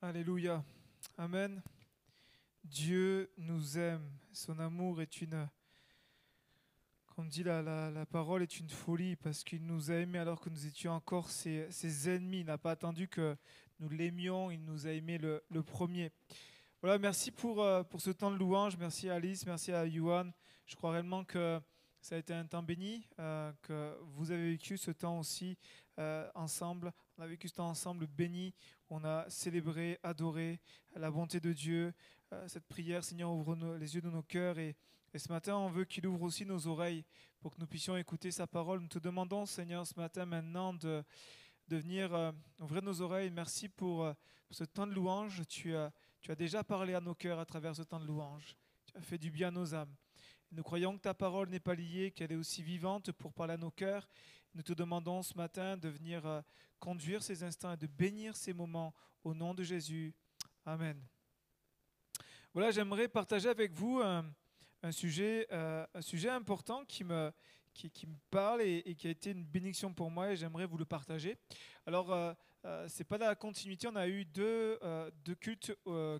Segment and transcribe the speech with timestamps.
[0.00, 0.62] Alléluia.
[1.16, 1.60] Amen.
[2.62, 4.08] Dieu nous aime.
[4.32, 5.48] Son amour est une...
[7.16, 10.40] Comme dit la, la, la parole, est une folie parce qu'il nous a aimés alors
[10.40, 12.40] que nous étions encore ses, ses ennemis.
[12.40, 13.36] Il n'a pas attendu que
[13.80, 16.12] nous l'aimions, il nous a aimés le, le premier.
[16.80, 18.76] Voilà, merci pour, euh, pour ce temps de louange.
[18.76, 20.32] Merci à Alice, merci à Yuan.
[20.64, 21.60] Je crois réellement que
[22.00, 25.58] ça a été un temps béni, euh, que vous avez vécu ce temps aussi
[25.98, 26.92] euh, ensemble.
[27.16, 28.54] On a vécu ce temps ensemble béni.
[28.90, 30.60] On a célébré, adoré
[30.94, 31.92] la bonté de Dieu.
[32.32, 34.58] Euh, cette prière, Seigneur, ouvre nos- les yeux de nos cœurs.
[34.58, 34.76] Et,
[35.16, 37.04] ce matin, on veut qu'il ouvre aussi nos oreilles
[37.40, 38.80] pour que nous puissions écouter sa parole.
[38.80, 41.02] Nous te demandons, Seigneur, ce matin maintenant de,
[41.68, 43.30] venir euh, ouvrir nos oreilles.
[43.30, 44.06] Merci pour,
[44.46, 45.42] pour ce temps de louange.
[45.48, 45.90] Tu as,
[46.20, 48.54] tu as déjà parlé à nos cœurs à travers ce temps de louange.
[48.86, 49.94] Tu as fait du bien à nos âmes.
[50.50, 53.58] Nous croyons que ta parole n'est pas liée, qu'elle est aussi vivante pour parler à
[53.58, 54.08] nos cœurs.
[54.58, 56.42] Nous te demandons ce matin de venir euh,
[56.80, 60.12] conduire ces instants et de bénir ces moments au nom de Jésus.
[60.66, 61.00] Amen.
[62.52, 64.24] Voilà, j'aimerais partager avec vous un,
[64.90, 67.32] sujet, euh, un sujet important qui me,
[67.72, 70.84] qui, me parle et, qui a été une bénédiction pour moi et j'aimerais vous le
[70.84, 71.36] partager.
[71.86, 72.34] Alors, euh,
[72.64, 75.72] euh, c'est pas dans la continuité, on a eu deux, euh, deux cultes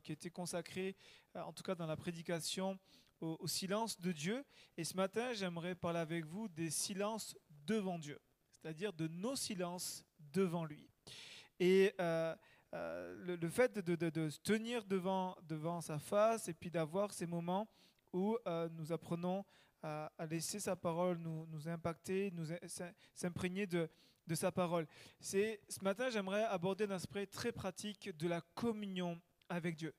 [0.05, 0.97] qui étaient consacrés,
[1.35, 2.79] en tout cas dans la prédication,
[3.21, 4.45] au silence de Dieu.
[4.77, 7.37] Et ce matin, j'aimerais parler avec vous des silences
[7.67, 8.21] devant Dieu,
[8.61, 10.89] c'est-à-dire de nos silences devant lui.
[11.61, 12.35] Et euh,
[12.75, 17.69] euh, le, fait de, se tenir devant, devant sa face et puis d'avoir ces moments
[18.13, 19.45] où euh, nous apprenons
[19.83, 22.47] à, laisser sa parole nous, nous impacter, nous
[23.15, 23.89] s'imprégner de,
[24.27, 24.87] de sa parole.
[25.21, 29.95] C'est, ce matin, j'aimerais aborder un aspect très pratique de la communion avec Dieu.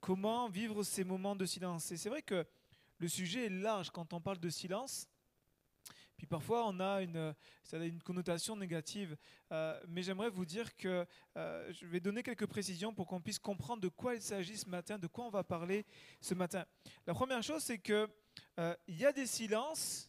[0.00, 1.90] Comment vivre ces moments de silence?
[1.90, 2.46] Et c'est vrai que
[2.98, 5.08] le sujet est large quand on parle de silence.
[6.16, 7.34] Puis parfois, on a une,
[7.64, 9.16] ça a une connotation négative.
[9.50, 13.38] Euh, mais j'aimerais vous dire que euh, je vais donner quelques précisions pour qu'on puisse
[13.38, 15.84] comprendre de quoi il s'agit ce matin, de quoi on va parler
[16.20, 16.64] ce matin.
[17.06, 18.08] La première chose, c'est que
[18.58, 20.08] euh, y a des silences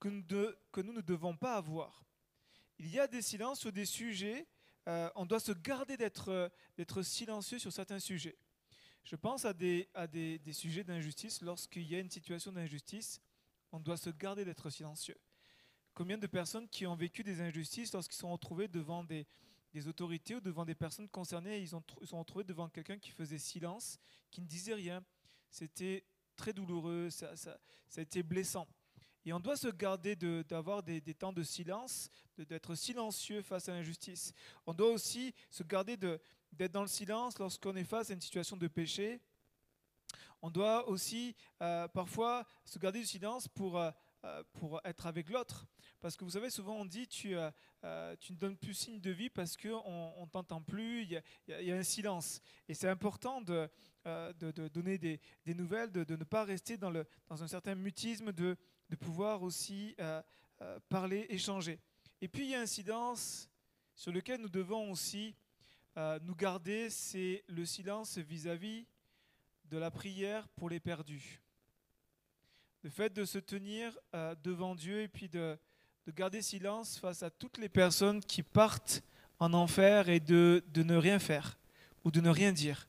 [0.00, 0.24] que nous,
[0.72, 2.04] que nous ne devons pas avoir.
[2.78, 4.46] Il y a des silences sur des sujets.
[4.88, 8.36] euh, on doit se garder d'être silencieux sur certains sujets.
[9.04, 11.42] Je pense à des, à des, des sujets d'injustice.
[11.42, 13.20] Lorsqu'il y a une situation d'injustice,
[13.70, 15.16] on doit se garder d'être silencieux.
[15.94, 19.26] Combien de personnes qui ont vécu des injustices lorsqu'ils sont retrouvés devant des,
[19.86, 24.00] autorités ou devant des personnes concernées, ils, ont, sont retrouvés devant quelqu'un qui faisait silence,
[24.30, 25.04] qui ne disait rien?
[25.50, 26.04] C'était
[26.34, 27.32] très douloureux, ça,
[27.96, 28.66] a été blessant.
[29.24, 33.72] Et on doit se garder de- d'avoir des, temps de silence, d'être silencieux face à
[33.72, 34.34] l'injustice.
[34.66, 36.20] On doit aussi se garder de-
[36.52, 39.20] d'être dans le silence lorsqu'on est face à une situation de péché.
[40.42, 43.90] On doit aussi euh, parfois se garder du silence pour, euh,
[44.54, 45.66] pour être avec l'autre.
[46.00, 47.50] Parce que vous savez, souvent on dit tu, euh,
[47.84, 51.76] euh, ne donnes plus signe de vie parce qu'on ne t'entend plus, il y, a-
[51.76, 52.40] un silence.
[52.68, 53.68] Et c'est important de,
[54.06, 54.32] euh,
[54.68, 56.92] donner des, nouvelles, de, ne pas rester dans,
[57.30, 58.56] un certain mutisme, de,
[59.00, 60.22] pouvoir aussi euh,
[60.62, 61.80] euh, parler, échanger.
[62.20, 63.50] Et puis il y a un silence
[63.94, 65.34] sur lequel nous devons aussi
[65.96, 68.86] euh, nous garder, c'est le silence vis-à-vis
[69.64, 71.43] de la prière pour les perdus.
[72.84, 75.56] Le fait de se tenir euh, devant Dieu et puis de,
[76.06, 79.02] de garder silence face à toutes les personnes qui partent
[79.38, 81.56] en enfer et de, ne rien faire
[82.04, 82.86] ou de ne rien dire.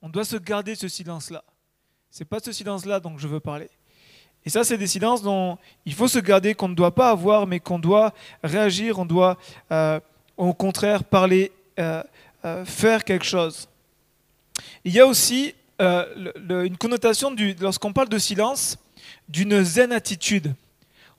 [0.00, 1.42] On doit se garder ce silence-là.
[2.08, 3.68] C'est pas ce silence-là dont je veux parler.
[4.44, 7.48] Et ça, c'est des silences dont il faut se garder, qu'on ne doit pas avoir,
[7.48, 9.36] mais qu'on doit réagir, on doit
[9.72, 9.98] euh,
[10.36, 11.50] au contraire parler,
[11.80, 12.04] euh,
[12.64, 13.68] faire quelque chose.
[14.84, 18.78] Il y a aussi une connotation, du- lorsqu'on parle de silence,
[19.28, 20.54] d'une zen attitude.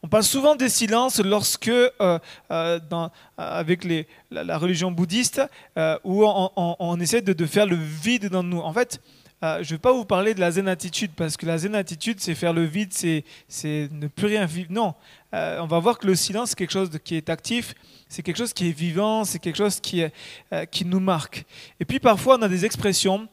[0.04, 2.20] On parle souvent des silences lorsque, euh, euh,
[2.50, 3.08] euh,
[3.38, 3.88] avec
[4.32, 5.42] la, religion bouddhiste,
[6.04, 8.60] où on, essaie de, faire le vide dans nous.
[8.60, 9.00] En fait,
[9.44, 12.20] je ne vais pas vous parler de la zen attitude, parce que la zen attitude,
[12.20, 13.24] c'est faire le vide, c'est
[13.92, 14.72] ne plus rien vivre.
[14.72, 14.96] Non,
[15.34, 17.76] on va voir que le silence, c'est quelque chose qui est actif,
[18.10, 21.46] c'est quelque chose qui est vivant, c'est quelque chose qui nous marque.
[21.80, 23.28] Et puis parfois, on a des expressions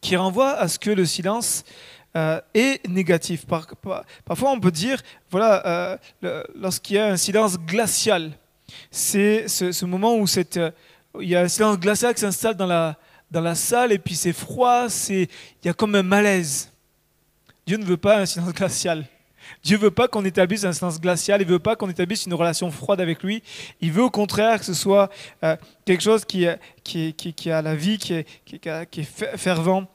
[0.00, 1.64] qui renvoient à ce que le silence
[2.16, 3.46] euh, est négatif.
[3.46, 5.00] Par- par- parfois, on peut dire,
[5.30, 8.32] voilà, euh, lorsqu'il y a un silence glacial,
[8.90, 10.70] c'est ce, moment où cette, euh,
[11.20, 12.96] il y a un silence glacial qui s'installe dans la,
[13.30, 15.28] dans la salle et puis c'est froid, c'est,
[15.62, 16.72] il y a comme un malaise.
[17.66, 19.04] Dieu ne veut pas un silence glacial.
[19.62, 22.70] Dieu veut pas qu'on établisse un silence glacial, il veut pas qu'on établisse une relation
[22.70, 23.42] froide avec lui.
[23.80, 25.10] Il veut au contraire que ce soit
[25.84, 26.46] quelque chose qui,
[26.84, 29.86] qui, qui, a la vie, qui est, fervent.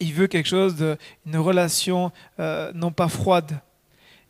[0.00, 0.96] Il veut quelque chose de,
[1.26, 3.60] une relation euh, non pas froide.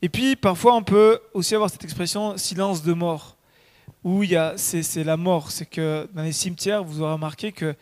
[0.02, 3.36] Et puis parfois on peut aussi avoir cette expression silence de mort.
[4.02, 5.50] où il y a, c'est, la mort.
[5.50, 7.74] C'est que dans les cimetières, vous aurez remarqué que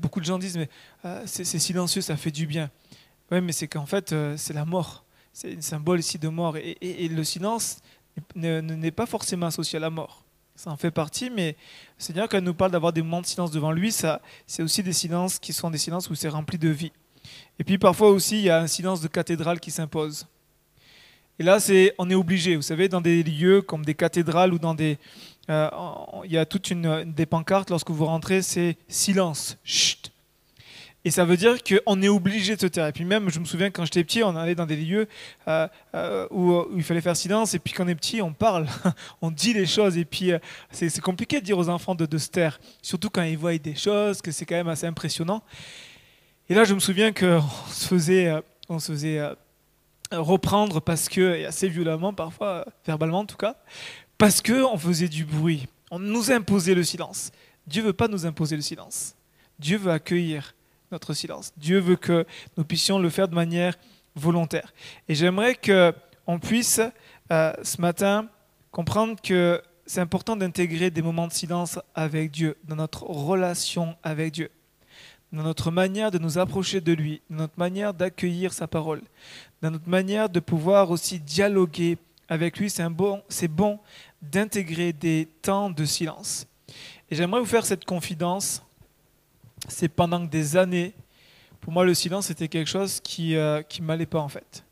[0.00, 0.68] beaucoup de gens disent, mais
[1.04, 2.70] euh, c'est, silencieux, ça fait du bien.
[3.30, 5.04] Oui, mais c'est qu'en fait, euh, c'est la mort.
[5.32, 6.56] C'est un symbole ici de mort.
[6.56, 7.78] Et, le silence
[8.36, 10.24] n'est pas forcément associé à la mort.
[10.56, 11.56] Ça en fait partie, mais
[11.98, 14.62] le Seigneur, quand il nous parle d'avoir des moments de silence devant lui, ça, c'est
[14.62, 16.92] aussi des silences qui sont des silences où c'est rempli de vie.
[17.58, 20.26] Et puis parfois aussi, il y a un silence de cathédrale qui s'impose.
[21.38, 22.54] Et là, c'est, on est obligé.
[22.56, 24.98] Vous savez, dans des lieux comme des cathédrales ou dans des,
[25.50, 25.68] euh,
[26.24, 30.10] il y a toute une des pancartes lorsque vous rentrez, c'est silence, chut.
[31.06, 32.86] Et ça veut dire qu'on est obligé de se taire.
[32.86, 35.06] Et puis même, je me souviens quand j'étais petit, on allait dans des lieux
[35.48, 37.52] euh, euh, où, il fallait faire silence.
[37.52, 38.66] Et puis quand on est petit, on parle,
[39.20, 39.98] on dit les choses.
[39.98, 40.30] Et puis
[40.70, 43.74] c'est compliqué de dire aux enfants de, de, se taire, surtout quand ils voient des
[43.74, 45.42] choses, que c'est quand même assez impressionnant.
[46.48, 48.32] Et là, je me souviens qu'on se faisait,
[48.68, 49.20] on se faisait
[50.12, 53.56] reprendre parce que, et assez violemment parfois, verbalement en tout cas,
[54.18, 55.66] parce qu'on faisait du bruit.
[55.90, 57.32] On nous imposait le silence.
[57.66, 59.14] Dieu veut pas nous imposer le silence.
[59.58, 60.54] Dieu veut accueillir
[60.92, 61.52] notre silence.
[61.56, 62.26] Dieu veut que
[62.56, 63.76] nous puissions le faire de manière
[64.14, 64.72] volontaire.
[65.08, 66.80] Et j'aimerais qu'on puisse
[67.32, 68.28] euh, ce matin
[68.70, 74.32] comprendre que c'est important d'intégrer des moments de silence avec Dieu, dans notre relation avec
[74.32, 74.50] Dieu,
[75.34, 79.02] dans notre manière de nous approcher de lui, dans notre manière d'accueillir sa parole,
[79.62, 81.98] dans notre manière de pouvoir aussi dialoguer
[82.28, 82.70] avec lui.
[82.70, 83.80] C'est bon,
[84.22, 86.46] d'intégrer des temps de silence.
[87.10, 88.62] Et j'aimerais vous faire cette confidence.
[89.68, 90.94] C'est pendant des années,
[91.60, 94.64] pour moi, le silence était quelque chose qui ne euh, m'allait pas en fait.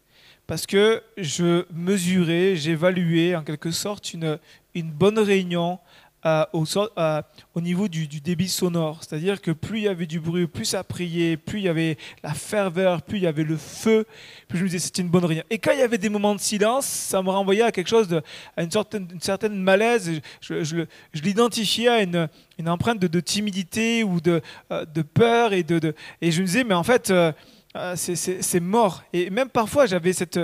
[0.46, 4.38] Parce que je mesurais, j'évaluais en quelque sorte une,
[4.74, 5.78] une bonne réunion
[6.24, 9.00] au, niveau du, débit sonore.
[9.00, 11.96] C'est-à-dire que plus il y avait du bruit, plus ça priait, plus il y avait
[12.22, 14.06] la ferveur, plus il y avait le feu,
[14.48, 15.44] plus je me disais c'était une bonne réunion.
[15.50, 18.20] Et quand il y avait des moments de silence, ça me renvoyait à quelque chose,
[18.56, 20.20] à une, certaine, malaise.
[20.40, 22.28] Je, l'identifiais à une,
[22.66, 24.40] empreinte de, timidité ou de,
[24.70, 24.84] euh,
[25.14, 25.52] peur.
[25.52, 27.10] Et, je me disais, mais en fait...
[27.10, 27.32] Euh,
[27.74, 29.02] euh, c'est mort.
[29.14, 30.38] Et même parfois, j'avais cette,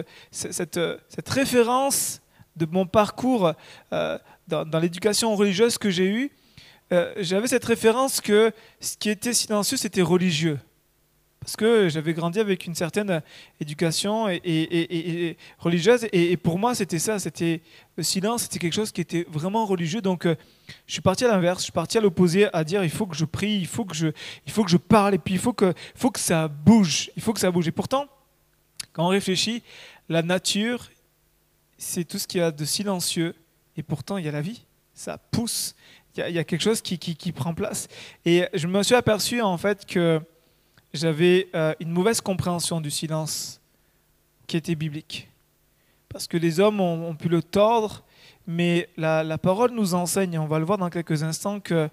[1.28, 2.22] référence
[2.56, 3.52] de mon parcours
[4.48, 6.30] dans, l'éducation religieuse que j'ai eue,
[6.92, 10.58] euh, j'avais cette référence que ce qui était silencieux, c'était religieux.
[11.40, 13.22] Parce que j'avais grandi avec une certaine
[13.60, 17.62] éducation et, religieuse, et, pour moi, c'était ça, c'était
[17.96, 20.00] le silence, c'était quelque chose qui était vraiment religieux.
[20.00, 20.34] Donc, euh,
[20.86, 23.16] je suis parti à l'inverse, je suis parti à l'opposé, à dire il faut que
[23.16, 24.08] je prie, il faut que je,
[24.46, 27.22] il faut que je parle, et puis il faut que, faut que ça bouge, il
[27.22, 27.68] faut que ça bouge.
[27.68, 28.06] Et pourtant,
[28.92, 29.62] quand on réfléchit,
[30.08, 30.90] la nature,
[31.78, 33.34] c'est tout ce qu'il y a de silencieux,
[33.78, 35.74] et pourtant il y a la vie, ça pousse,
[36.16, 37.86] il y a, quelque chose qui, prend place.
[38.24, 40.20] Et je me suis aperçu en fait que
[40.92, 43.60] j'avais euh, une mauvaise compréhension du silence
[44.48, 45.28] qui était biblique.
[46.08, 48.02] Parce que les hommes ont, pu le tordre,
[48.48, 51.88] mais la, parole nous enseigne, et on va le voir dans quelques instants, qu'il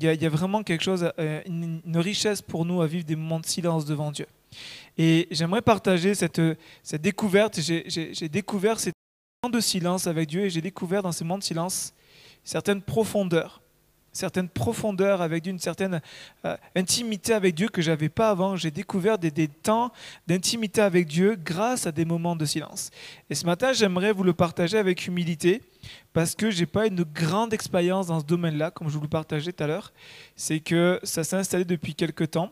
[0.00, 3.40] y, y, a vraiment quelque chose, euh, une, richesse pour nous à vivre des moments
[3.40, 4.26] de silence devant Dieu.
[4.96, 6.40] Et j'aimerais partager cette,
[6.82, 7.60] cette découverte.
[7.60, 8.92] J'ai découvert ces
[9.46, 11.94] de silence avec Dieu et j'ai découvert dans ces moments de silence
[12.42, 13.62] certaines profondeurs,
[14.10, 16.00] certaines profondeurs avec Dieu, une certaine
[16.44, 18.56] euh, intimité avec Dieu que j'avais pas avant.
[18.56, 19.92] J'ai découvert des, temps
[20.26, 22.90] d'intimité avec Dieu grâce à des moments de silence.
[23.30, 25.62] Et ce matin, j'aimerais vous le partager avec humilité
[26.12, 29.52] parce que j'ai pas une grande expérience dans ce domaine-là, comme je vous le partageais
[29.52, 29.92] tout à l'heure.
[30.34, 32.50] C'est que ça s'est installé depuis quelques temps.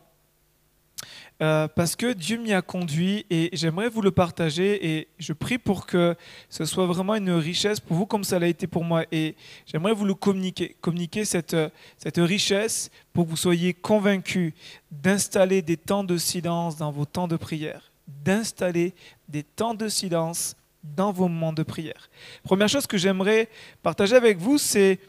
[1.43, 5.59] Euh, parce que Dieu m'y a conduit et j'aimerais vous le partager et je prie
[5.59, 6.17] pour que
[6.49, 9.93] ce soit vraiment une richesse pour vous comme ça l'a été pour moi et j'aimerais
[9.93, 11.55] vous le communiquer, communiquer cette,
[11.99, 14.55] cette richesse pour que vous soyez convaincus
[14.91, 18.95] d'installer des temps de silence dans vos temps de prière, d'installer
[19.29, 22.09] des temps de silence dans vos moments de prière.
[22.45, 23.51] Première chose que j'aimerais
[23.83, 25.01] partager avec vous, c'est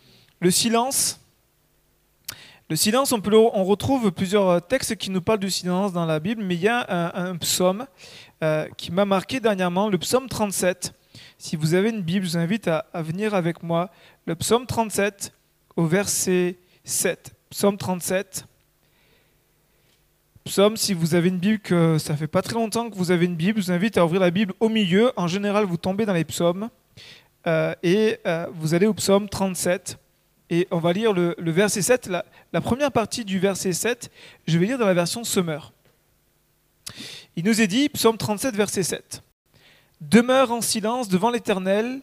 [0.42, 1.22] le silence
[2.70, 6.44] le silence, on, retrouve plusieurs euh, textes qui nous parlent du silence dans la Bible,
[6.44, 7.88] mais il y a un, psaume
[8.44, 10.94] euh, qui m'a marqué dernièrement, le psaume 37.
[11.38, 13.90] Si vous avez une Bible, je vous invite à, venir avec moi.
[14.26, 15.32] Le psaume 37
[15.78, 17.34] au verset 7.
[17.52, 18.46] Psaume 37.
[20.44, 23.26] Psaume, si vous avez une Bible, que ça fait pas très longtemps que vous avez
[23.26, 25.14] une Bible, je vous invite à ouvrir la Bible au milieu.
[25.16, 26.70] En général, vous tombez dans les psaumes
[27.46, 28.20] euh, et
[28.56, 29.98] vous allez au psaume 37.
[30.50, 32.10] Et on va lire le, verset 7.
[32.54, 34.10] La, première partie du verset 7,
[34.48, 35.74] je vais lire dans la version Semeur.
[37.36, 39.22] Il nous est dit, psaume 37, verset 7.
[40.00, 42.02] Demeure en silence devant l'Éternel,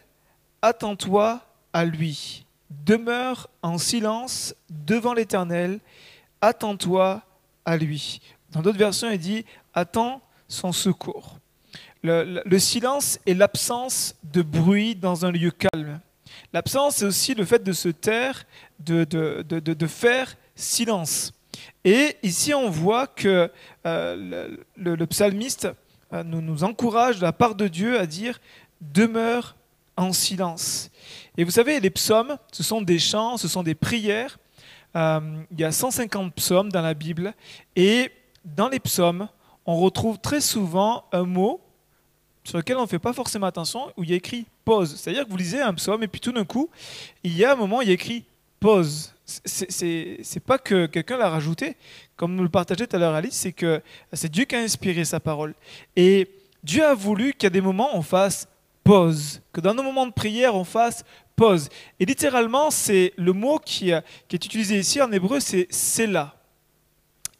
[0.61, 1.41] attends-toi
[1.73, 2.45] à lui.
[2.69, 5.79] Demeure en silence devant l'Éternel,
[6.41, 7.23] attends-toi
[7.65, 8.21] à lui.
[8.51, 11.39] Dans d'autres versions, il dit, attends son secours.
[12.03, 15.99] le silence est l'absence de bruit dans un lieu calme.
[16.55, 18.45] L'absence, c'est aussi le fait de se taire,
[18.79, 21.33] de, de, de, de faire silence.
[21.83, 23.51] Et ici, on voit que
[23.85, 25.67] euh, le, psalmiste
[26.13, 28.39] euh, nous, nous encourage de la part de Dieu à dire
[28.79, 29.57] demeure
[29.97, 30.91] en silence.
[31.35, 34.39] Et vous savez, les psaumes, ce sont des chants, ce sont des prières.
[34.95, 35.19] Euh,
[35.51, 37.33] il y a 150 psaumes dans la Bible.
[37.75, 38.11] Et
[38.45, 39.27] dans les psaumes,
[39.65, 41.59] on retrouve très souvent un mot
[42.45, 44.95] sur lequel on ne fait pas forcément attention, où il y a écrit pause.
[44.95, 46.69] C'est-à-dire que vous lisez un psaume et puis tout d'un coup,
[47.23, 48.23] il y a un moment il y a écrit
[48.59, 49.13] pause.
[49.25, 51.75] C'est pas que quelqu'un l'a rajouté,
[52.15, 53.81] comme nous le partageait tout à l'heure Alice, c'est que
[54.13, 55.55] c'est Dieu qui a inspiré sa parole.
[55.95, 56.29] Et
[56.63, 58.47] Dieu a voulu qu'à des moments on fasse
[58.83, 61.03] pause, que dans nos moments de prière on fasse
[61.35, 61.69] pause.
[61.99, 63.91] Et littéralement, c'est le mot qui,
[64.27, 66.34] qui, est utilisé ici en hébreu, c'est là.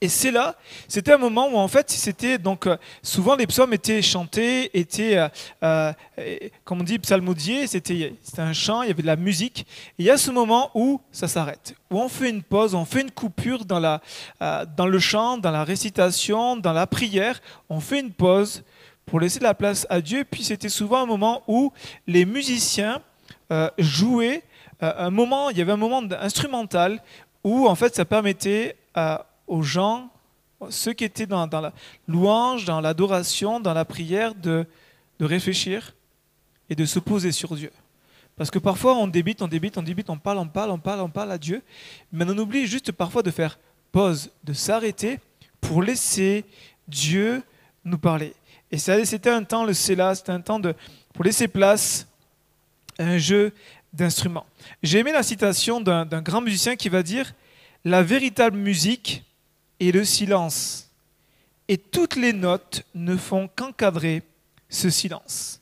[0.01, 0.55] Et c'est là,
[0.89, 5.17] c'était un moment où en fait, c'était donc euh, souvent les psaumes étaient chantés, étaient,
[5.17, 5.29] euh,
[5.63, 5.93] euh,
[6.65, 9.65] comme on dit, psalmodiés, c'était un chant, il y avait de la musique.
[9.97, 12.83] Et il y a ce moment où ça s'arrête, où on fait une pause, on
[12.83, 14.01] fait une coupure dans, la,
[14.75, 18.63] dans le chant, dans la récitation, dans la prière, on fait une pause
[19.05, 20.25] pour laisser de la place à Dieu.
[20.29, 21.71] Puis c'était souvent un moment où
[22.05, 23.01] les musiciens
[23.77, 24.43] jouaient,
[24.81, 27.01] un moment, il y avait un moment instrumental
[27.45, 30.09] où en fait ça permettait à aux gens,
[30.69, 31.73] ceux qui étaient dans, la
[32.07, 34.65] louange, dans l'adoration, dans la prière, de,
[35.19, 35.93] de réfléchir
[36.69, 37.71] et de se poser sur Dieu.
[38.35, 41.01] Parce que parfois on débite, on débite, on débite, on parle, on parle, on parle,
[41.01, 41.61] on parle à Dieu,
[42.11, 43.57] mais on oublie juste parfois de faire
[43.91, 45.19] pause, de s'arrêter
[45.61, 46.43] pour laisser
[46.87, 47.41] Dieu
[47.85, 48.33] nous parler.
[48.71, 50.73] Et c'était un temps, le Séla, c'était un temps de,
[51.13, 52.07] pour laisser place
[52.99, 53.53] à un jeu
[53.93, 54.45] d'instruments.
[54.83, 57.33] J'ai aimé la citation d'un grand musicien qui va dire
[57.85, 59.23] La véritable musique,
[59.79, 60.91] et le silence.
[61.67, 64.23] Et toutes les notes ne font qu'encadrer
[64.69, 65.61] ce silence.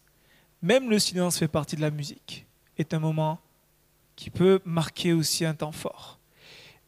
[0.61, 2.45] Même le silence fait partie de la musique,
[2.77, 3.39] est un moment
[4.15, 6.19] qui peut marquer aussi un temps fort.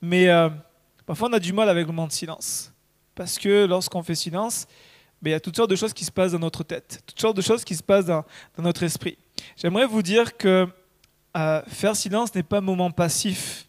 [0.01, 0.50] Mais euh,
[1.05, 2.72] parfois on a du mal avec le moment de silence,
[3.15, 4.67] parce que lorsqu'on fait silence,
[5.22, 7.20] ben, il y a toutes sortes de choses qui se passent dans notre tête, toutes
[7.20, 8.25] sortes de choses qui se passent dans,
[8.58, 9.17] notre esprit.
[9.58, 10.67] J'aimerais vous dire que
[11.36, 13.64] euh, faire silence n'est pas un moment passif,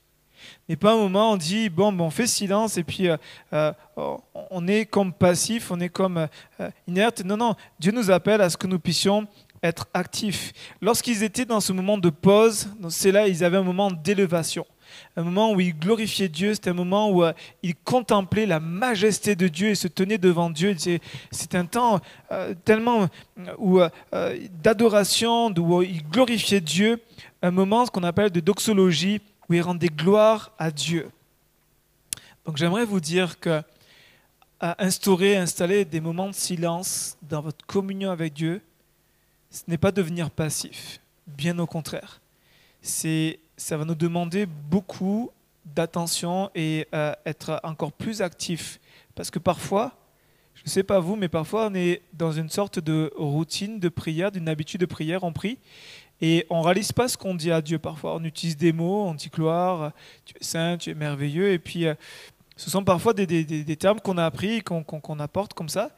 [0.69, 3.17] et pas un moment on dit bon, ben, on fait silence et puis euh,
[3.53, 3.73] euh,
[4.51, 6.29] on est comme passif, on est comme
[6.61, 7.23] euh, inerte.
[7.25, 9.27] Non, non, Dieu nous appelle à ce que nous puissions
[9.63, 10.53] être actifs.
[10.81, 14.67] Lorsqu'ils étaient dans ce moment de pause, c'est là ils avaient un moment d'élévation.
[15.17, 17.25] Un moment où ils glorifiaient Dieu, c'était un moment où
[17.63, 20.77] ils contemplaient la majesté de Dieu et se tenaient devant Dieu.
[21.33, 22.01] C'est un temps
[22.65, 23.09] tellement
[24.63, 27.03] d'adoration, où ils glorifiaient Dieu,
[27.43, 31.11] un moment ce qu'on appelle de doxologie, où il rendait gloire à Dieu.
[32.45, 33.63] Donc j'aimerais vous dire que
[34.61, 38.63] instaurer, installer des moments de silence dans votre communion avec Dieu,
[39.51, 42.21] ce n'est pas devenir passif, bien au contraire.
[42.81, 45.31] C'est, ça va nous demander beaucoup
[45.65, 48.81] d'attention et euh, être encore plus actif.
[49.15, 49.93] Parce que parfois,
[50.67, 53.89] je ne sais pas vous, mais parfois on est dans une sorte de routine de
[53.89, 55.59] prière, d'une habitude de prière, on prie,
[56.21, 58.17] et on ne réalise pas ce qu'on dit à Dieu parfois.
[58.17, 59.93] On utilise des mots, on dit gloire,
[60.25, 61.53] tu es saint, tu es merveilleux.
[61.53, 61.95] Et puis, euh,
[62.57, 65.91] ce sont parfois des, termes qu'on a appris, qu'on apporte comme ça.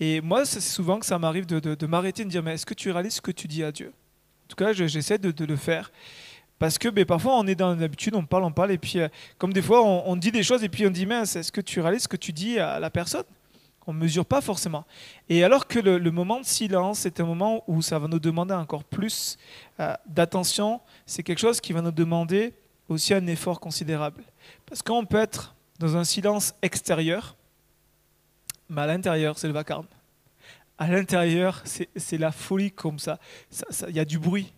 [0.00, 2.74] Et moi, c'est souvent que ça m'arrive de, m'arrêter et de dire, mais est-ce que
[2.74, 3.88] tu réalises ce que tu dis à Dieu?
[3.88, 5.92] En tout cas, j'essaie de, le faire.
[6.58, 9.08] Parce que ben, parfois, on est dans l'habitude, on parle, on parle, et puis, euh,
[9.36, 11.60] comme des fois, on, on, dit des choses, et puis on dit, mais est-ce que
[11.60, 13.24] tu réalises ce que tu dis à la personne?
[13.86, 14.84] On ne mesure pas forcément.
[15.28, 18.54] Et alors que le, moment de silence, c'est un moment où ça va nous demander
[18.54, 19.38] encore plus
[19.80, 22.54] euh, d'attention, c'est quelque chose qui va nous demander
[22.88, 24.22] aussi un effort considérable.
[24.66, 27.36] Parce qu'on peut être dans un silence extérieur,
[28.68, 29.86] mais à l'intérieur, c'est le vacarme.
[30.78, 33.18] À l'intérieur, c'est la folie comme ça.
[33.88, 34.52] Il y a du bruit.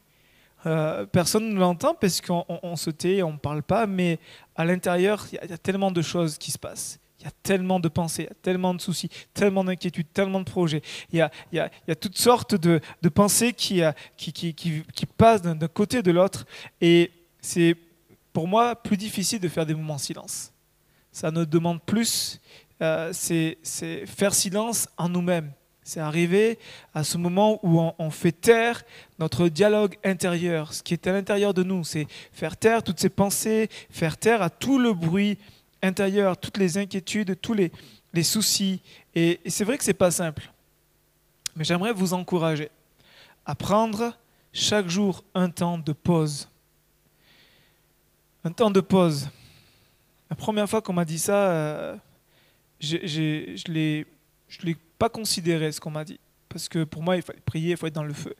[0.66, 4.18] Euh, personne ne l'entend parce qu'on se tait, on ne parle pas, mais
[4.56, 6.98] à l'intérieur, il y, a tellement de choses qui se passent.
[7.20, 10.82] Il y a tellement de pensées, tellement de soucis, tellement d'inquiétudes, tellement de projets.
[11.12, 11.18] Il
[11.52, 13.92] y a, toutes sortes de, pensées qui, euh,
[15.16, 16.46] passent d'un côté de l'autre.
[16.80, 17.10] Et
[17.40, 17.76] c'est
[18.32, 20.52] pour moi plus difficile de faire des moments en silence.
[21.10, 22.40] Ça nous demande plus,
[22.82, 23.58] euh, c'est
[24.06, 25.52] faire silence en nous-mêmes.
[25.82, 26.58] C'est arriver
[26.94, 28.84] à ce moment où on, on, fait taire
[29.18, 31.82] notre dialogue intérieur, ce qui est à l'intérieur de nous.
[31.82, 35.38] C'est faire taire toutes ces pensées, faire taire à tout le bruit
[35.82, 37.72] intérieur, toutes les inquiétudes, tous les,
[38.12, 38.80] les soucis.
[39.14, 40.50] Et, c'est vrai que ce n'est pas simple.
[41.56, 42.70] Mais j'aimerais vous encourager
[43.44, 44.16] à prendre
[44.52, 46.48] chaque jour un temps de pause.
[48.44, 49.28] Un temps de pause.
[50.30, 51.96] La première fois qu'on m'a dit ça, euh,
[52.80, 56.20] je ne l'ai pas considéré ce qu'on m'a dit.
[56.48, 58.34] Parce que pour moi, il fallait prier, il faut être dans le feu.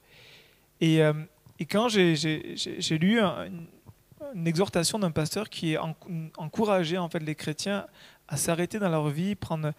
[0.80, 1.12] Et, euh,
[1.58, 2.14] Et quand j'ai
[2.98, 3.66] lu une,
[4.44, 5.76] exhortation d'un pasteur qui
[6.36, 7.86] encourageait en fait les chrétiens
[8.28, 9.72] à s'arrêter dans leur vie, prendre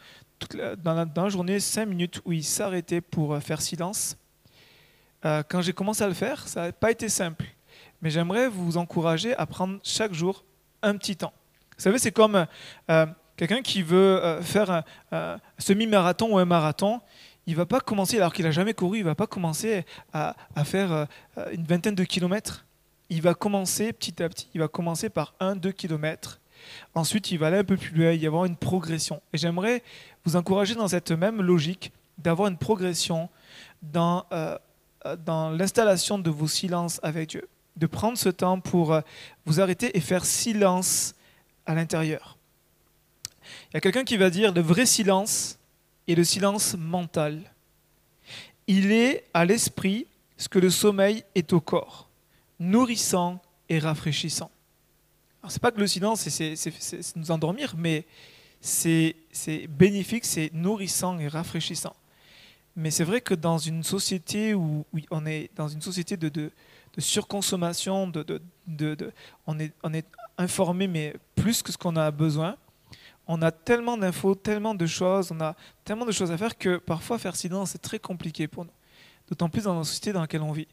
[0.84, 4.18] dans, la, journée cinq minutes où ils s'arrêtaient pour euh, faire silence.
[5.26, 7.46] Euh, quand j'ai commencé à le faire, ça n'a pas été simple.
[8.02, 10.44] Mais j'aimerais vous encourager à prendre chaque jour
[10.82, 11.34] un petit temps.
[11.78, 12.48] Vous savez, c'est comme
[12.90, 13.06] euh,
[13.36, 17.02] quelqu'un qui veut faire un, semi-marathon ou un marathon.
[17.46, 20.36] Il ne va pas commencer, alors qu'il n'a jamais couru, il va pas commencer à
[20.66, 21.08] faire
[21.52, 22.66] une vingtaine de kilomètres.
[23.10, 24.48] Il va commencer petit à petit.
[24.54, 26.40] Il va commencer par un, deux kilomètres.
[26.94, 29.22] Ensuite, il va aller un peu plus loin, il y avoir une progression.
[29.34, 29.84] Et j'aimerais
[30.26, 33.30] vous encourager dans cette même logique d'avoir une progression
[33.82, 34.58] dans, euh,
[35.58, 37.48] l'installation de vos silences avec Dieu.
[37.78, 39.02] De prendre ce temps pour euh,
[39.46, 41.16] vous arrêter et faire silence
[41.66, 42.38] à l'intérieur.
[43.72, 45.58] Il y a quelqu'un qui va dire le vrai silence
[46.08, 47.40] est le silence mental.
[48.68, 52.09] Il est à l'esprit ce que le sommeil est au corps,
[52.60, 54.52] nourrissant et rafraîchissant.
[55.42, 58.06] Alors, c'est pas que le silence, c'est nous endormir, mais
[58.62, 59.16] c'est
[59.70, 61.96] bénéfique, c'est nourrissant et rafraîchissant.
[62.76, 66.52] Mais c'est vrai que dans une société où, on est dans une société de,
[66.98, 68.42] surconsommation, de,
[69.48, 70.06] on, est, on est
[70.38, 72.58] informé, mais plus que ce qu'on a besoin.
[73.28, 76.78] On a tellement d'infos, tellement de choses, on a tellement de choses à faire que
[76.78, 78.72] parfois faire silence, c'est très compliqué pour nous.
[79.28, 80.68] D'autant plus dans la société dans laquelle on vit.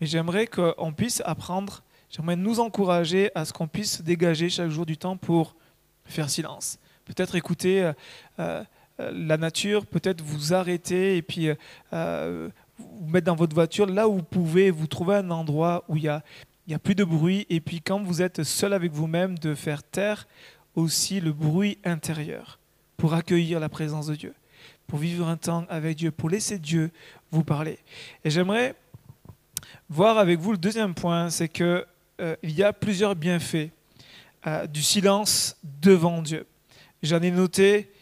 [0.00, 4.86] Mais j'aimerais qu'on puisse apprendre, j'aimerais nous encourager à ce qu'on puisse dégager chaque jour
[4.86, 5.56] du temps pour
[6.04, 6.78] faire silence
[7.08, 7.92] peut-être écouter euh,
[8.38, 8.64] euh,
[8.98, 11.48] la nature, peut-être vous arrêter et puis
[11.92, 15.96] euh, vous mettre dans votre voiture là où vous pouvez, vous trouver un endroit où
[15.96, 16.22] il y a,
[16.66, 19.54] il y a plus de bruit et puis quand vous êtes seul avec vous-même, de
[19.54, 20.28] faire taire
[20.74, 22.58] aussi le bruit intérieur
[22.96, 24.34] pour accueillir la présence de Dieu,
[24.86, 26.90] pour vivre un temps avec Dieu, pour laisser Dieu
[27.30, 27.78] vous parler.
[28.24, 28.74] Et j'aimerais
[29.88, 31.86] voir avec vous le deuxième point, c'est que
[32.42, 33.70] il y a plusieurs bienfaits
[34.72, 36.46] du silence devant Dieu.
[37.02, 37.92] J'en ai noté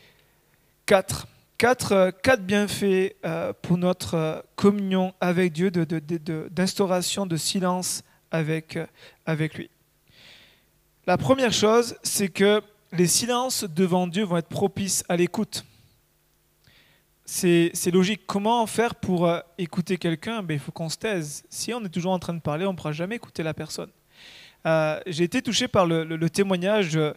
[0.87, 1.27] quatre.
[1.59, 8.03] Quatre, euh, quatre bienfaits euh, pour notre euh, communion avec Dieu, d'instauration de, de, silence
[8.31, 8.79] avec,
[9.25, 9.71] avec lui.
[11.07, 12.61] La première chose, c'est que
[12.93, 15.65] les silences devant Dieu vont être propices à l'écoute.
[17.27, 18.23] C'est logique.
[18.27, 20.43] Comment faire pour écouter quelqu'un?
[20.43, 21.45] Ben, Il faut qu'on se taise.
[21.51, 23.91] Si on est toujours en train de parler, on ne pourra jamais écouter la personne.
[25.07, 27.15] J'ai été touché par le, témoignage de,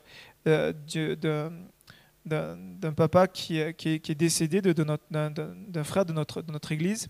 [2.25, 7.07] d'un papa qui, est, décédé d'un frère de notre église.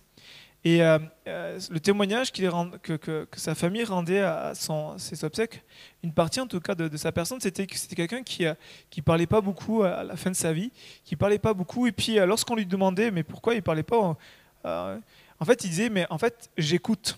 [0.65, 4.54] Et euh, euh, le témoignage que, sa famille rendait à
[4.98, 5.63] ses obsèques,
[6.04, 8.54] une partie en tout cas de, sa personne, c'était que c'était quelqu'un qui ne
[8.89, 10.72] qui parlait pas beaucoup à la fin de sa vie,
[11.06, 11.88] qui parlait pas beaucoup.
[11.88, 14.17] Et puis euh, lorsqu'on lui demandait mais pourquoi il parlait pas,
[14.65, 17.17] en fait il disait mais en fait j'écoute.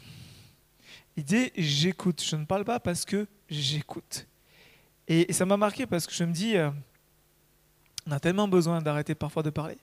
[1.17, 4.27] Il disait j'écoute, je ne parle pas parce que j'écoute.
[5.08, 6.56] Et, ça m'a marqué parce que je me dis
[8.06, 9.77] on a tellement besoin d'arrêter parfois de parler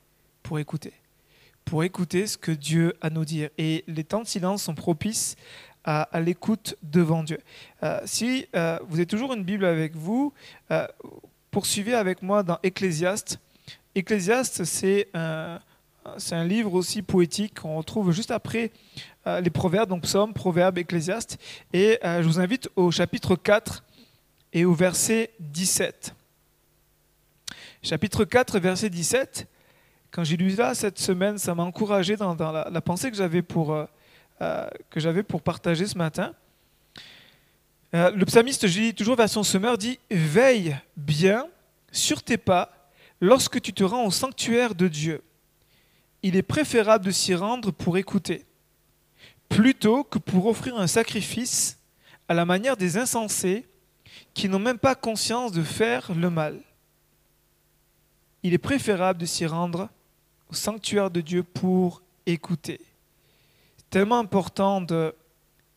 [0.44, 0.92] pour écouter,
[1.68, 3.50] pour écouter ce que Dieu a à nous dire.
[3.58, 5.36] Et les temps de silence sont propices
[5.84, 7.38] à, l'écoute devant Dieu.
[7.82, 10.32] Euh, si euh, vous avez toujours une Bible avec vous,
[10.70, 10.86] euh,
[11.50, 13.38] poursuivez avec moi dans Ecclésiaste.
[13.94, 15.60] Ecclésiaste, c'est un,
[16.16, 18.70] c'est un livre aussi poétique qu'on retrouve juste après
[19.42, 21.38] les proverbes, donc psaume, proverbes, Ecclésiaste.
[21.74, 23.84] Et je vous invite au chapitre 4
[24.54, 26.14] et au verset 17
[27.82, 29.46] chapitre 4, verset 17.
[30.10, 33.72] Quand j'ai lu ça cette semaine, ça m'a encouragé dans, la, pensée que j'avais pour,
[33.72, 33.84] euh,
[34.40, 36.34] euh, pour partager ce matin.
[37.94, 41.46] Euh, le psalmiste, je lis toujours version Semeur, dit Veille bien
[41.92, 42.90] sur tes pas
[43.20, 45.22] lorsque tu te rends au sanctuaire de Dieu.
[46.22, 48.44] Il est préférable de s'y rendre pour écouter,
[49.48, 51.78] plutôt que pour offrir un sacrifice
[52.28, 53.66] à la manière des insensés
[54.34, 56.60] qui n'ont même pas conscience de faire le mal
[58.42, 59.88] il est préférable de s'y rendre
[60.50, 62.80] au sanctuaire de Dieu pour écouter.
[63.76, 65.14] C'est tellement important de,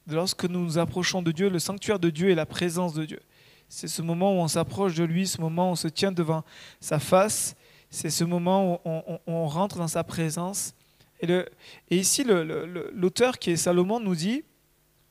[0.07, 3.21] lorsque nous nous approchons de Dieu, le sanctuaire de Dieu est la présence de Dieu.
[3.69, 6.43] C'est ce moment où on s'approche de lui, ce moment où on se tient devant
[6.79, 7.55] sa face,
[7.89, 10.73] c'est ce moment où on, rentre dans sa présence.
[11.21, 11.45] Et,
[11.89, 14.43] ici, l'auteur qui est Salomon nous dit,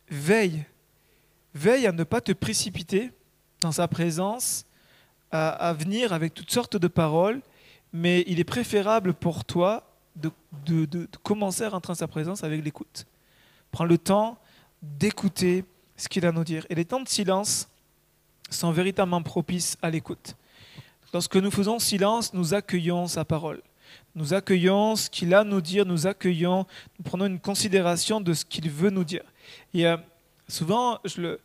[0.09, 0.65] veille,
[1.55, 3.11] veille à ne pas te précipiter
[3.61, 4.65] dans sa présence,
[5.31, 7.41] à, venir avec toutes sortes de paroles,
[7.93, 13.07] mais il est préférable pour toi de, commencer à rentrer en sa présence avec l'écoute.
[13.71, 14.39] Prends le temps
[14.83, 15.65] d'écouter
[15.97, 16.67] ce qu'il a à nous dire.
[16.71, 17.69] Et les temps de silence
[18.51, 20.37] sont véritablement propices à l'écoute.
[21.13, 23.61] Lorsque nous faisons silence, nous accueillons sa parole.
[24.15, 26.67] Nous accueillons ce qu'il a à nous dire, nous accueillons,
[26.99, 29.23] nous prenons une considération de ce qu'il veut nous dire.
[29.75, 29.97] Et euh,
[30.49, 31.37] souvent, je,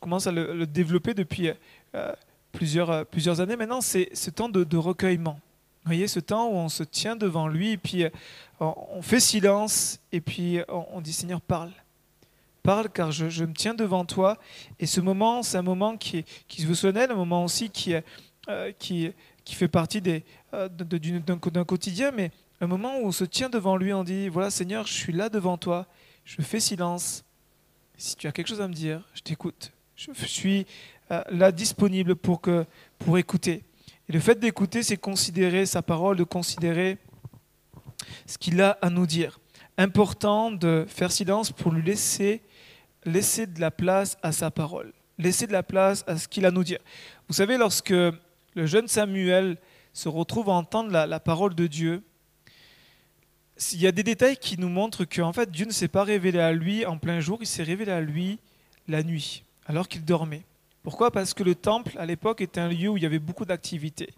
[0.00, 1.50] commence à le, le développer depuis
[1.94, 2.12] euh,
[2.52, 5.40] plusieurs, euh, plusieurs années maintenant, c'est ce temps de, recueillement.
[5.84, 8.10] Vous voyez, ce temps où on se tient devant lui, et puis euh,
[8.60, 11.70] on, fait silence, et puis on, on dit Seigneur, parle.
[12.62, 14.38] Parle, car je, me tiens devant toi.
[14.78, 17.94] Et ce moment, c'est un moment qui, qui se veut solennel, un moment aussi qui,
[18.48, 19.12] euh, qui,
[19.44, 20.02] qui fait partie
[20.54, 24.50] euh, d'un quotidien, mais un moment où on se tient devant lui, on dit Voilà,
[24.50, 25.86] Seigneur, je suis là devant toi,
[26.24, 27.24] je fais silence.
[27.96, 29.72] Si tu as quelque chose à me dire, je t'écoute.
[29.94, 30.64] Je suis euh,
[31.30, 32.64] là disponible pour, que,
[32.98, 33.64] pour écouter.
[34.08, 36.98] Et le fait d'écouter, c'est considérer sa parole, de considérer
[38.26, 39.40] ce qu'il a à nous dire.
[39.76, 42.42] Important de faire silence pour lui laisser,
[43.04, 46.48] laisser de la place à sa parole, laisser de la place à ce qu'il a
[46.48, 46.80] à nous dire.
[47.28, 49.56] Vous savez, lorsque le jeune Samuel
[49.92, 52.02] se retrouve à entendre la, la parole de Dieu,
[53.72, 56.04] il y a des détails qui nous montrent que en fait, Dieu ne s'est pas
[56.04, 58.38] révélé à lui en plein jour, il s'est révélé à lui
[58.88, 60.42] la nuit, alors qu'il dormait.
[60.82, 61.10] Pourquoi?
[61.10, 64.10] Parce que le temple, à l'époque, était un lieu où il y avait beaucoup d'activités.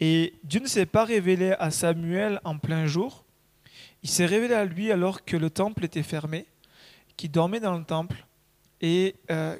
[0.00, 3.24] Et Dieu ne s'est pas révélé à Samuel en plein jour,
[4.02, 6.46] il s'est révélé à lui alors que le temple était fermé,
[7.16, 8.26] qu'il dormait dans le temple,
[8.80, 9.56] et euh,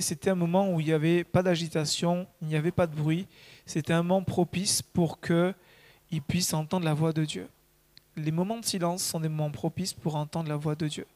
[0.00, 3.26] c'était un moment où il n'y avait pas d'agitation, il n'y avait pas de bruit,
[3.66, 7.48] c'était un moment propice pour qu'il puisse entendre la voix de Dieu.
[8.16, 11.06] Les moments de silence sont des moments propices pour entendre la voix de Dieu.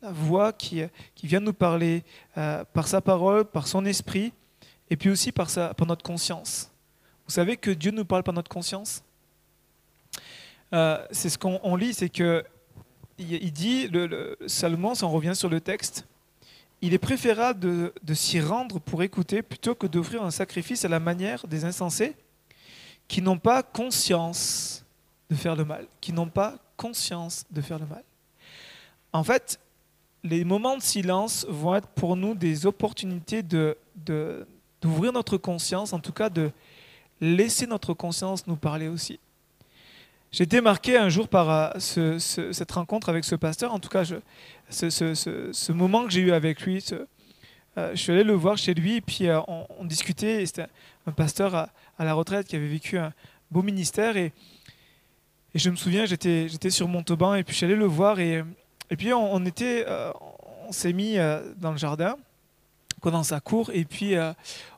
[0.00, 0.82] La voix qui,
[1.14, 2.04] qui vient nous parler
[2.36, 4.32] euh, par sa parole, par son esprit,
[4.90, 6.70] et puis aussi par, par notre conscience.
[7.26, 9.02] Vous savez que Dieu nous parle par notre conscience?
[10.72, 12.44] Euh, C'est ce qu'on on lit, c'est que
[13.18, 16.06] il, dit, le, Salomon, si on revient sur le texte,
[16.80, 20.88] il est préférable de, de s'y rendre pour écouter plutôt que d'offrir un sacrifice à
[20.88, 22.14] la manière des insensés
[23.08, 24.84] qui n'ont pas conscience
[25.28, 28.04] de faire le mal, qui n'ont pas conscience de faire le mal.
[29.12, 29.58] En fait,
[30.24, 34.46] les moments de silence vont être pour nous des opportunités de, de-
[34.80, 36.50] d'ouvrir notre conscience, en tout cas de
[37.20, 39.18] laisser notre conscience nous parler aussi.
[40.30, 43.78] J'ai été marqué un jour par euh, ce- ce- cette rencontre avec ce pasteur, en
[43.78, 46.84] tout cas ce, moment que j'ai eu avec lui.
[46.92, 50.66] euh, je suis allé le voir chez lui, et puis euh, on, discutait, c'était
[51.06, 53.12] un pasteur à, la retraite qui avait vécu un
[53.50, 54.32] beau ministère, et,
[55.54, 58.44] et je me souviens, j'étais sur Montauban, et puis je suis allé le voir, et,
[58.90, 60.12] et puis on, était, euh,
[60.66, 62.16] on s'est mis euh, dans le jardin,
[63.04, 64.32] dans sa cour, et puis euh,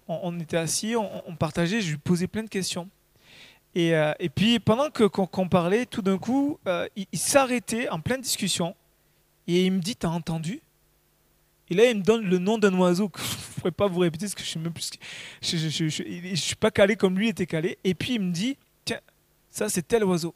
[0.08, 2.88] on, était assis, on, partageait, je lui posais plein de questions.
[3.74, 6.58] Et, et puis pendant que, qu'on, parlait, tout d'un coup,
[6.96, 8.74] il, s'arrêtait en pleine discussion,
[9.46, 10.60] et il me dit, t'as entendu?
[11.70, 14.00] Et là, il me donne le nom d'un oiseau que je ne pourrais pas vous
[14.00, 14.90] répéter, parce que je ne plus...
[15.40, 17.78] Je, je suis pas calé comme lui était calé.
[17.84, 19.00] Et puis il me dit, tiens,
[19.50, 20.34] ça c'est tel oiseau.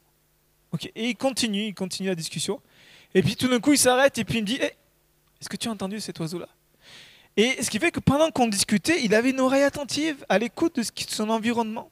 [0.73, 0.91] Ok.
[0.95, 2.61] Et il continue, il continue la discussion.
[3.15, 4.73] Et puis tout d'un coup, il s'arrête et puis il me dit, Eh,
[5.41, 6.49] est-ce que tu as entendu cet oiseau-là?
[7.37, 10.77] Et ce qui fait que pendant qu'on discutait, il avait une oreille attentive à l'écoute
[10.77, 11.91] de, son environnement.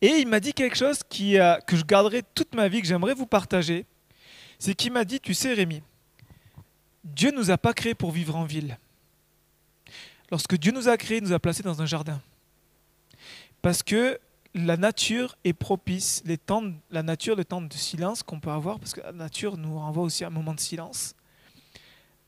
[0.00, 3.26] Et il m'a dit quelque chose que je garderai toute ma vie, que j'aimerais vous
[3.26, 3.86] partager.
[4.58, 5.82] C'est qu'il m'a dit, tu sais Rémi,
[7.04, 8.78] Dieu ne nous a pas créés pour vivre en ville.
[10.30, 12.20] Lorsque Dieu nous a créés, il nous a placés dans un jardin.
[13.62, 14.18] Parce que
[14.56, 18.78] la nature est propice, les temps, la nature, le temps de silence qu'on peut avoir,
[18.78, 21.14] parce que la nature nous renvoie aussi à un moment de silence,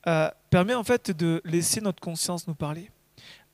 [0.07, 2.91] euh, permet en fait de laisser notre conscience nous parler.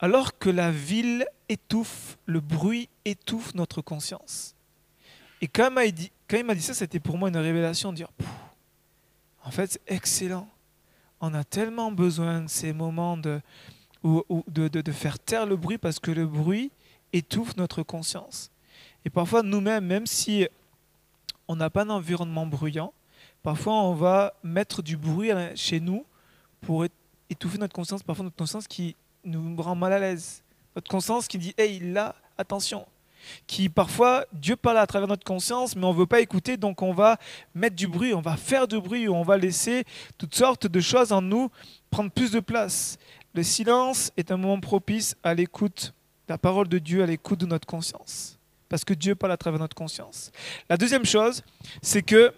[0.00, 4.56] Alors que la ville étouffe, le bruit étouffe notre conscience.
[5.40, 8.10] Et quand il m'a dit, ça, c'était pour moi une révélation de dire,
[9.44, 10.48] en fait, c'est excellent.
[11.20, 13.40] On a tellement besoin de ces moments de
[14.92, 16.72] faire taire le bruit parce que le bruit
[17.12, 18.50] étouffe notre conscience.
[19.04, 20.48] Et parfois, nous-mêmes, même si
[21.48, 22.92] on n'a pas d'environnement bruyant,
[23.42, 26.06] parfois on va mettre du bruit chez nous
[26.60, 26.86] pour
[27.28, 30.42] étouffer notre conscience, parfois notre conscience qui nous rend mal à l'aise.
[30.74, 32.86] Notre conscience qui dit Hey, là, attention.
[33.46, 36.82] Qui parfois, Dieu parle à travers notre conscience, mais on ne veut pas écouter, donc
[36.82, 37.18] on va
[37.54, 39.84] mettre du bruit, on va faire du bruit, on va laisser
[40.18, 41.50] toutes sortes de choses en nous
[41.90, 42.98] prendre plus de place.
[43.34, 45.94] Le silence est un moment propice à l'écoute,
[46.28, 48.38] la parole de Dieu, à l'écoute de notre conscience.
[48.68, 50.32] Parce que Dieu parle à travers notre conscience.
[50.68, 51.42] La deuxième chose,
[51.82, 52.32] c'est que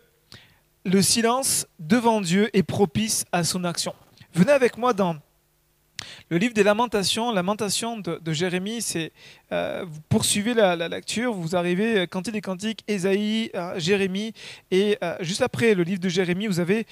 [0.84, 3.94] le silence devant Dieu est propice à son action.
[4.32, 5.16] Venez avec moi dans
[6.28, 9.12] le livre des Lamentations, Lamentation de, Jérémie, c'est
[9.52, 14.32] euh, vous poursuivez la, lecture, vous arrivez euh, Cantique des Cantiques, Ésaïe, euh, Jérémie,
[14.70, 16.86] et euh, juste après le livre de Jérémie, vous avez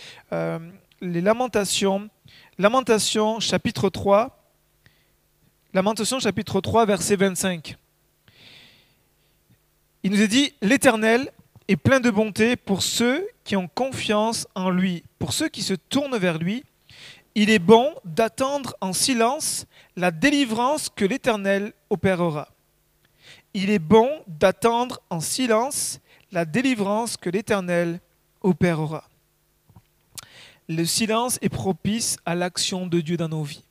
[1.01, 2.09] les Lamentations,
[2.59, 4.41] Lamentation chapitre 3,
[5.75, 7.77] Lamentation chapitre 3, verset 25.
[10.05, 11.33] Il nous est dit, l'Éternel
[11.67, 15.73] est plein de bonté pour ceux qui ont confiance en lui, pour ceux qui se
[15.73, 16.63] tournent vers lui,
[17.35, 19.65] il est bon d'attendre en silence
[19.97, 22.51] la délivrance que l'Éternel opérera.
[23.55, 26.01] Il est bon d'attendre en silence
[26.33, 27.99] la délivrance que l'Éternel
[28.43, 29.09] opérera.
[30.69, 33.64] Le silence est propice à l'action de Dieu dans nos vies.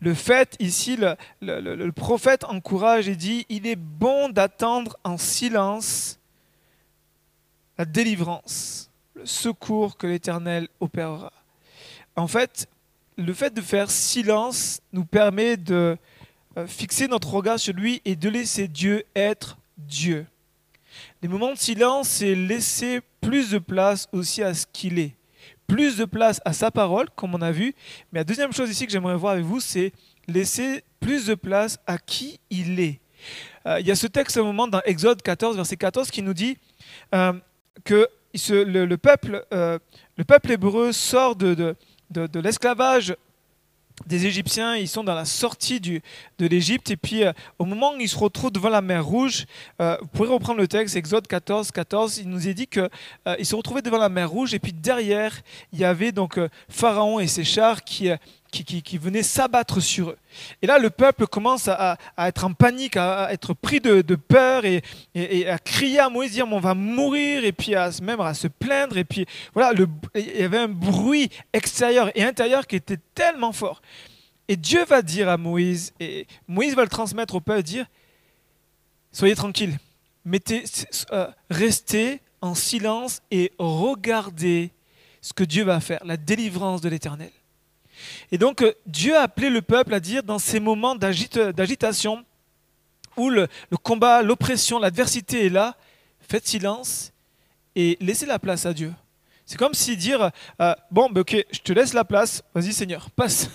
[0.00, 0.96] Le fait, ici,
[1.40, 6.18] le, prophète encourage et dit, il est bon d'attendre en silence
[7.78, 11.32] la délivrance, le secours que l'Éternel opérera.
[12.16, 12.68] En fait,
[13.16, 15.96] le fait de faire silence nous permet de
[16.56, 20.26] euh, fixer notre regard sur lui et de laisser Dieu être Dieu.
[21.22, 25.14] Les moments de silence, c'est laisser plus de place aussi à ce qu'il est,
[25.66, 27.74] plus de place à sa parole, comme on a vu.
[28.12, 29.92] Mais la deuxième chose ici que j'aimerais voir avec vous, c'est
[30.28, 33.00] laisser plus de place à qui il est.
[33.66, 36.34] Euh, il y a ce texte, un moment, dans Exode 14, verset 14, qui nous
[36.34, 36.58] dit
[37.14, 37.32] euh,
[37.84, 38.08] que
[38.48, 41.76] le, peuple, le peuple hébreu sort de
[42.10, 43.14] de, l'esclavage
[44.06, 46.00] des Égyptiens, ils sont dans la sortie de
[46.38, 49.46] l'Égypte, et puis euh, au moment où ils se retrouvent devant la mer Rouge,
[49.80, 52.88] euh, vous pourrez reprendre le texte, Exode 14, 14, il nous est dit qu'ils
[53.28, 55.40] euh, se retrouvaient devant la mer Rouge, et puis derrière,
[55.72, 56.38] il y avait donc
[56.68, 58.10] Pharaon et ses chars qui,
[58.62, 60.18] qui, venaient s'abattre sur eux.
[60.62, 64.82] Et là, le peuple commence à, être en panique, à, être pris de, peur et,
[65.48, 68.96] à crier à Moïse, dire on va mourir, et puis à, même à se plaindre.
[68.96, 69.72] Et puis voilà,
[70.14, 73.82] il y avait un bruit extérieur et intérieur qui était tellement fort.
[74.46, 77.86] Et Dieu va dire à Moïse, et Moïse va le transmettre au peuple, dire
[79.10, 79.78] soyez tranquille,
[80.24, 80.64] mettez,
[81.12, 84.70] euh, restez en silence et regardez
[85.22, 87.30] ce que Dieu va faire, la délivrance de l'Éternel.
[88.32, 92.24] Et donc euh, Dieu a appelé le peuple à dire dans ces moments d'agitation,
[93.16, 93.48] où le,
[93.82, 95.76] combat, l'oppression, l'adversité est là,
[96.20, 97.12] faites silence
[97.76, 98.92] et laissez la place à Dieu.
[99.46, 100.30] C'est comme si dire,
[100.60, 103.50] euh, bon, ben, ok, je te laisse la place, vas-y Seigneur, passe,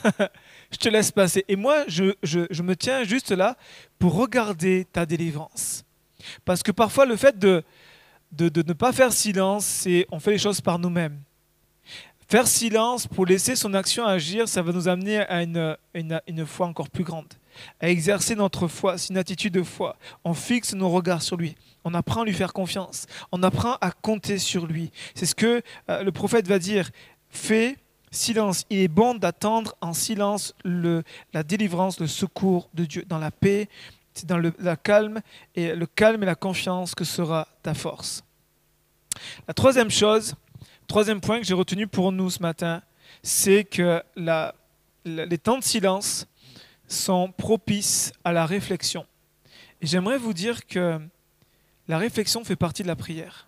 [0.71, 1.43] je te laisse passer.
[1.47, 3.58] Et moi, je, me tiens juste là
[3.97, 5.84] pour regarder ta délivrance.
[6.45, 7.63] Parce que parfois, le fait de,
[8.32, 11.19] de, de ne pas faire silence, c'est on fait les choses par nous-mêmes.
[12.31, 16.67] Faire silence pour laisser son action agir, ça va nous amener à une, une, foi
[16.67, 17.33] encore plus grande,
[17.79, 19.97] à exercer notre foi, c'est une attitude de foi.
[20.23, 23.89] On fixe nos regards sur lui, on apprend à lui faire confiance, on apprend à
[23.89, 24.91] compter sur lui.
[25.15, 26.91] C'est ce que euh, le prophète va dire.
[27.31, 27.77] Fais
[28.11, 28.63] silence.
[28.69, 31.01] Il est bon d'attendre en silence le,
[31.33, 33.05] la délivrance, le secours de Dieu.
[33.07, 33.69] Dans la paix,
[34.13, 35.21] c'est dans le calme
[35.55, 38.23] et le calme et la confiance que sera ta force.
[39.47, 40.35] La troisième chose,
[40.89, 42.82] Troisième point que j'ai retenu pour nous ce matin,
[43.21, 44.02] c'est que
[45.06, 46.25] les temps de silence
[46.88, 49.06] sont propices à la réflexion.
[49.82, 50.99] Et j'aimerais vous dire que
[51.88, 53.47] la réflexion fait partie de la prière.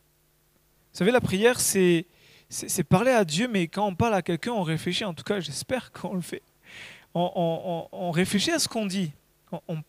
[0.93, 2.05] Vous savez, la prière, c'est,
[2.47, 5.03] c'est, parler à Dieu, mais quand on parle à quelqu'un, on réfléchit.
[5.03, 6.43] En tout cas, j'espère qu'on le fait.
[7.15, 9.13] on réfléchit à ce qu'on dit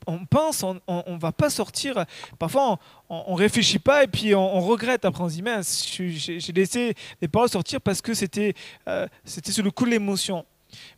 [0.07, 2.05] on, pense, on ne va pas sortir.
[2.39, 5.05] Parfois, on ne réfléchit pas et puis on, regrette.
[5.05, 8.55] Après, on se dit, mince, j'ai laissé les paroles sortir parce que c'était
[8.89, 10.45] euh, c'était sur le coup de l'émotion.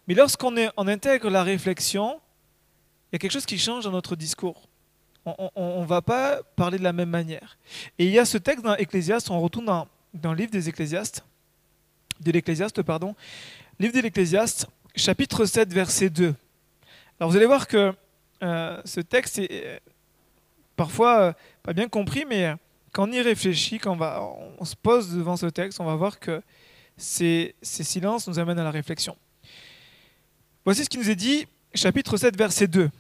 [0.07, 2.21] Mais lorsqu'on on intègre la réflexion,
[3.11, 4.69] il y a quelque chose qui change dans notre discours.
[5.25, 7.57] On ne va pas parler de la même manière.
[7.99, 10.69] Et il y a ce texte dans Ecclésiaste, on retourne dans, dans le livre des
[10.69, 11.25] Ecclésiastes,
[12.21, 13.15] de l'Ecclésiaste, pardon,
[13.79, 16.35] livre de l'Ecclésiaste, chapitre 7, verset 2.
[17.19, 17.95] Alors vous allez voir que
[18.45, 19.79] euh, ce texte est euh,
[20.77, 22.55] parfois euh, pas bien compris, mais
[22.93, 24.23] quand on y réfléchit, quand on, va,
[24.59, 26.43] on se pose devant ce texte, on va voir que
[26.97, 29.17] ces, ces silences nous amènent à la réflexion.
[30.65, 32.91] Voici ce qui nous est dit, chapitre 7, verset 2.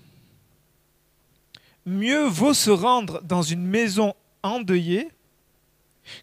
[1.87, 5.11] Mieux vaut se rendre dans une maison endeuillée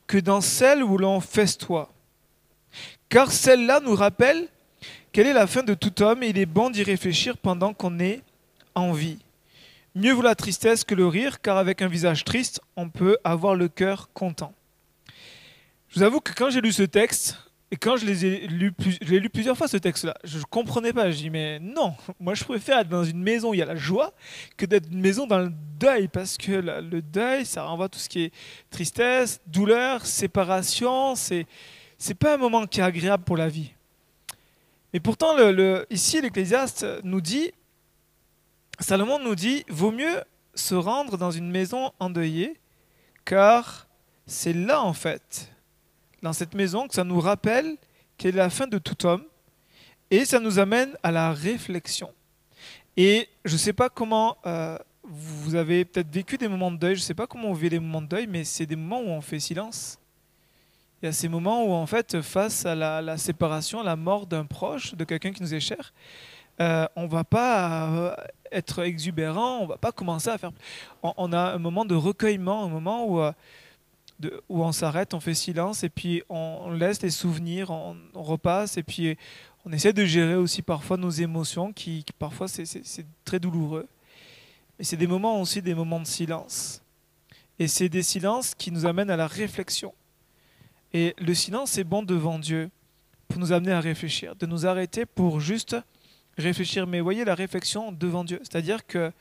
[0.07, 1.93] que dans celle où l'on festoie.
[3.09, 4.47] Car celle-là nous rappelle
[5.11, 7.99] quelle est la fin de tout homme et il est bon d'y réfléchir pendant qu'on
[7.99, 8.21] est
[8.75, 9.19] envie.
[9.95, 13.55] Mieux vaut la tristesse que le rire, car avec un visage triste, on peut avoir
[13.55, 14.53] le cœur content.
[15.89, 17.37] Je vous avoue que quand j'ai lu ce texte,
[17.73, 21.09] et quand je l'ai lu, lu plusieurs fois ce texte-là, je ne comprenais pas.
[21.09, 23.65] Je dis, mais non, moi je préfère être dans une maison où il y a
[23.65, 24.13] la joie
[24.57, 28.09] que d'être une maison dans le deuil, parce que le deuil, ça renvoie tout ce
[28.09, 28.33] qui est
[28.69, 31.15] tristesse, douleur, séparation.
[31.15, 31.45] C'est
[32.07, 33.71] n'est pas un moment qui est agréable pour la vie.
[34.93, 35.35] Mais pourtant,
[35.89, 37.51] ici, l'Ecclésiaste nous dit
[38.81, 40.23] Salomon nous dit, vaut mieux
[40.55, 42.59] se rendre dans une maison endeuillée,
[43.25, 43.87] car
[44.25, 45.51] c'est là en fait,
[46.23, 47.77] dans cette maison, que ça nous rappelle
[48.17, 49.23] qu'elle est la fin de tout homme,
[50.09, 52.11] et ça nous amène à la réflexion.
[52.97, 56.95] Et je ne sais pas comment euh, vous avez peut-être vécu des moments de deuil,
[56.95, 59.01] je ne sais pas comment on vit les moments de deuil, mais c'est des moments
[59.01, 59.99] où on fait silence.
[61.01, 64.25] il y a ces moments où, en fait, face à la, séparation, à la mort
[64.25, 65.93] d'un proche, de quelqu'un qui nous est cher,
[66.61, 68.15] euh, on va pas euh,
[68.51, 70.51] être exubérant, on va pas commencer à faire.
[71.01, 73.31] On, a un moment de recueillement, un moment où, euh,
[74.47, 78.83] où on s'arrête, on fait silence, et puis on, laisse les souvenirs, on, repasse, et
[78.83, 79.17] puis
[79.65, 83.87] on essaie de gérer aussi parfois nos émotions, qui, qui parfois c'est très douloureux.
[84.77, 86.83] Mais c'est des moments aussi des moments de silence.
[87.57, 89.93] Et c'est des silences qui nous amènent à la réflexion.
[90.93, 92.69] Et le silence est bon devant Dieu
[93.27, 95.75] pour nous amener à réfléchir, de nous arrêter pour juste
[96.37, 96.87] réfléchir.
[96.87, 98.39] Mais voyez la réflexion devant Dieu.
[98.41, 99.11] C'est-à-dire que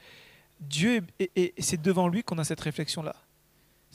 [0.60, 3.14] Dieu, et c'est devant lui qu'on a cette réflexion-là.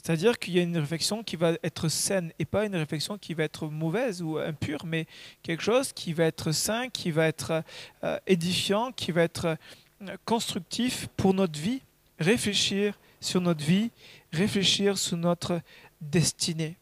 [0.06, 3.34] C'est-à-dire qu'il y a une réflexion qui va être saine et pas une réflexion qui
[3.34, 5.08] va être mauvaise ou impure, mais
[5.42, 7.64] quelque chose qui va être sain, qui va être
[8.04, 9.58] euh, édifiant, qui va être
[10.04, 11.82] euh, constructif pour notre vie.
[12.20, 13.90] Réfléchir sur notre vie,
[14.32, 15.60] réfléchir sur notre
[16.00, 16.78] destinée.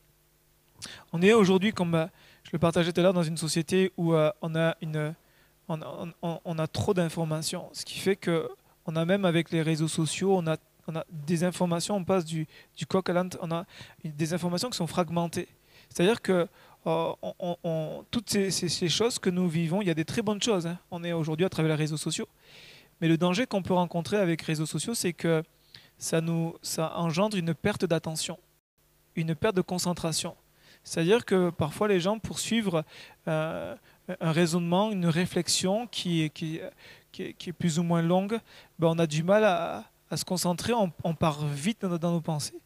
[1.14, 2.06] On est aujourd'hui, comme euh,
[2.44, 5.16] je le partageais tout à l'heure, dans une société où on a, une,
[5.68, 8.50] on, a trop d'informations, ce qui fait que
[8.86, 10.58] on a même avec les réseaux sociaux, on a,
[11.10, 12.46] des informations, on passe du,
[12.76, 13.66] du coq à l'âne, on a
[14.04, 15.48] des informations qui sont fragmentées.
[15.90, 16.48] C'est-à-dire que
[16.86, 20.68] euh, toutes ces, choses que nous vivons, il y a des très bonnes choses.
[20.68, 20.78] Hein.
[20.92, 22.28] On est aujourd'hui à travers les réseaux sociaux.
[23.00, 25.44] Mais le danger qu'on peut rencontrer avec les réseaux sociaux, c'est que
[25.98, 28.38] ça, nous, ça engendre une perte d'attention,
[29.16, 30.36] une perte de concentration.
[30.84, 32.84] C'est-à-dire que parfois les gens poursuivent
[33.28, 33.76] euh,
[34.20, 38.40] un raisonnement, une réflexion qui, est plus ou moins longue,
[38.80, 39.86] ben on a du mal à,
[40.16, 42.60] se concentrer, on, part vite dans, nos pensées.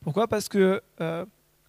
[0.00, 0.26] Pourquoi?
[0.26, 1.26] Parce que euh,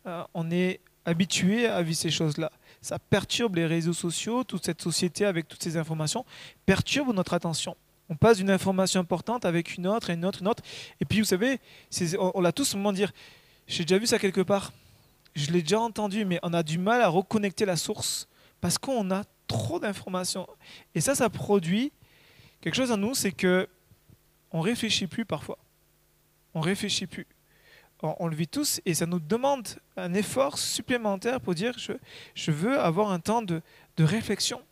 [0.07, 2.51] euh, on est habitué à vivre ces choses-là.
[2.81, 6.23] Ça perturbe les réseaux sociaux, toute cette société avec toutes ces informations,
[6.65, 7.75] perturbe notre attention.
[8.07, 10.63] On passe d'une information importante avec une autre, et une autre, une autre.
[11.01, 11.59] Et puis, vous savez,
[12.17, 13.11] on, on l'a tous moment dire
[13.67, 14.71] J'ai déjà vu ça quelque part.
[15.35, 18.29] Je l'ai déjà entendu, mais on a du mal à reconnecter la source
[18.65, 20.47] parce qu'on a trop d'informations.
[20.95, 21.91] Et ça, ça produit
[22.61, 23.69] quelque chose en nous c'est que
[24.49, 25.59] on réfléchit plus parfois.
[26.55, 27.27] On réfléchit plus.
[28.01, 31.91] On, le vit tous et ça nous demande un effort supplémentaire pour dire je,
[32.33, 33.61] je veux avoir un temps de,
[33.97, 34.63] de réflexion.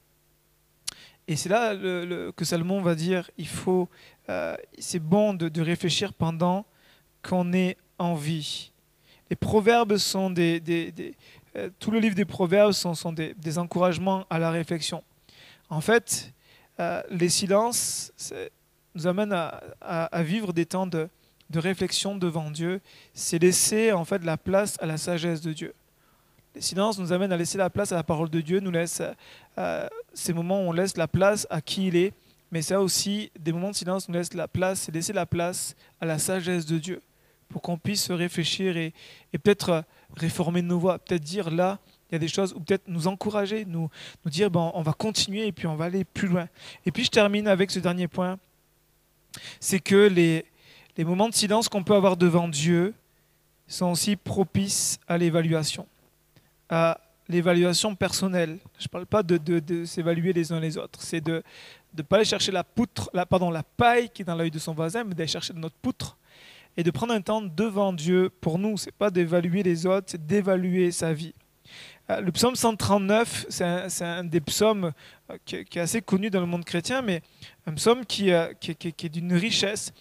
[1.27, 3.89] Et c'est là que Salomon va dire, il faut,
[4.27, 6.65] euh, c'est bon de, réfléchir pendant
[7.21, 8.71] qu'on est en vie.
[9.29, 10.59] Les proverbes sont des,
[11.55, 15.03] euh, tout le livre des proverbes sont, des, encouragements à la réflexion.
[15.69, 16.33] En fait,
[16.79, 18.11] euh, les silences
[18.95, 19.35] nous amènent
[19.81, 21.09] à, vivre des temps de,
[21.53, 22.81] réflexion devant Dieu.
[23.13, 25.73] C'est laisser en fait la place à la sagesse de Dieu.
[26.55, 29.01] Les silences nous amènent à laisser la place à la parole de Dieu, nous laisse
[29.57, 32.13] euh, ces moments où on laisse la place à qui il est,
[32.51, 35.75] mais ça aussi, des moments de silence nous laissent la place, et laisser la place
[35.99, 37.01] à la sagesse de Dieu,
[37.53, 38.93] pour qu'on puisse réfléchir et,
[39.31, 39.81] peut-être euh,
[40.17, 41.77] réformer nos voies, peut-être dire là,
[42.09, 43.91] il y a des choses, ou peut-être nous encourager, nous,
[44.25, 46.49] dire, on va continuer et puis on va aller plus loin.
[46.85, 48.39] Et puis je termine avec ce dernier point,
[49.59, 50.45] c'est que les,
[50.97, 52.95] les moments de silence qu'on peut avoir devant Dieu
[53.67, 55.87] sont aussi propices à l'évaluation
[56.69, 58.57] à l'évaluation personnelle.
[58.79, 60.99] Je ne parle pas de, de, s'évaluer les uns les autres.
[61.03, 61.43] C'est de
[61.95, 64.57] ne pas aller chercher la poutre, la, pardon, la paille qui est dans l'œil de
[64.57, 66.17] son voisin, mais d'aller chercher notre poutre
[66.77, 68.77] et de prendre un temps devant Dieu pour nous.
[68.77, 71.33] C'est pas d'évaluer les autres, c'est d'évaluer sa vie.
[72.09, 74.91] Euh, le psaume 139, c'est un, des psaumes
[75.31, 77.21] euh, qui, est assez connu dans le monde chrétien, mais
[77.65, 79.93] un psaume qui, euh, est d'une richesse.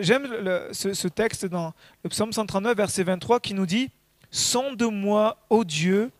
[0.00, 0.28] J'aime
[0.72, 1.72] ce, ce, texte dans
[2.04, 3.90] le psaume 139, verset 23, qui nous dit
[4.30, 6.12] Sonde-moi, ô Dieu,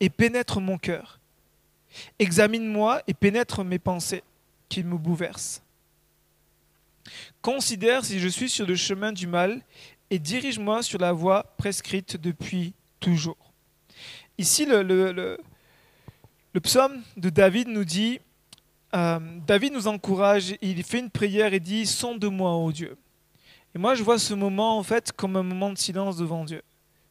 [0.00, 1.20] et pénètre mon cœur.
[2.18, 4.22] Examine-moi et pénètre mes pensées
[4.68, 5.62] qui me bouleversent.
[7.42, 9.62] Considère si je suis sur le chemin du mal
[10.10, 13.52] et dirige-moi sur la voie prescrite depuis toujours.
[14.38, 15.38] Ici, le,
[16.62, 18.20] psaume de David nous dit,
[18.94, 22.96] euh, David nous encourage, il fait une prière et dit, sonde-moi, ô Dieu.
[23.74, 26.62] Et moi, je vois ce moment, en fait, comme un moment de silence devant Dieu.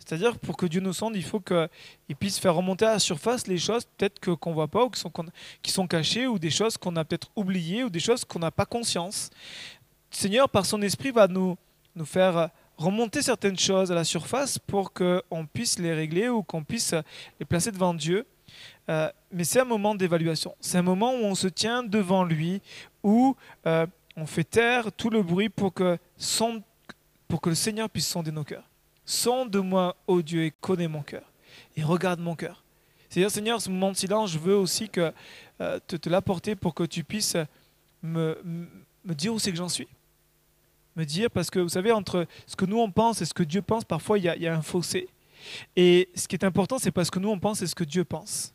[0.09, 3.45] C'est-à-dire pour que Dieu nous sonde, il faut qu'il puisse faire remonter à la surface
[3.45, 5.11] les choses peut-être qu'on ne voit pas ou qui sont,
[5.61, 8.49] qui sont cachées ou des choses qu'on a peut-être oubliées ou des choses qu'on n'a
[8.49, 9.29] pas conscience.
[10.11, 11.57] Seigneur, par son esprit, va nous,
[11.95, 16.63] nous faire remonter certaines choses à la surface pour qu'on puisse les régler ou qu'on
[16.63, 16.95] puisse
[17.39, 18.25] les placer devant Dieu.
[18.89, 20.55] Euh, mais c'est un moment d'évaluation.
[20.59, 22.61] C'est un moment où on se tient devant lui,
[23.03, 23.35] où
[23.67, 23.85] euh,
[24.15, 26.63] on fait taire tout le bruit pour que, son,
[27.27, 28.67] pour que le Seigneur puisse sonder nos cœurs.
[29.05, 31.23] Sonde-moi, ô Dieu, et connais mon cœur.
[31.75, 32.63] Et regarde mon cœur.
[33.09, 35.11] C'est-à-dire, Seigneur, ce moment de silence, je veux aussi que,
[35.61, 37.37] euh, te, te l'apporter pour que tu puisses
[38.01, 38.37] me,
[39.03, 39.87] me dire où c'est que j'en suis.
[40.99, 43.43] Me dire, parce que vous savez, entre ce que nous on pense et ce que
[43.43, 45.07] Dieu pense, parfois il y a, un fossé.
[45.77, 48.03] Et ce qui est important, c'est parce que nous, on pense, c'est ce que Dieu
[48.03, 48.53] pense.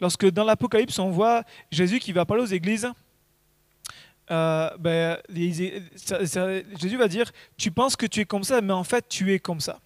[0.00, 2.88] Lorsque dans l'Apocalypse, on voit Jésus qui va parler aux églises,
[4.30, 9.08] euh, ben, Jésus va dire, tu penses que tu es comme ça, mais en fait,
[9.08, 9.80] tu es comme ça.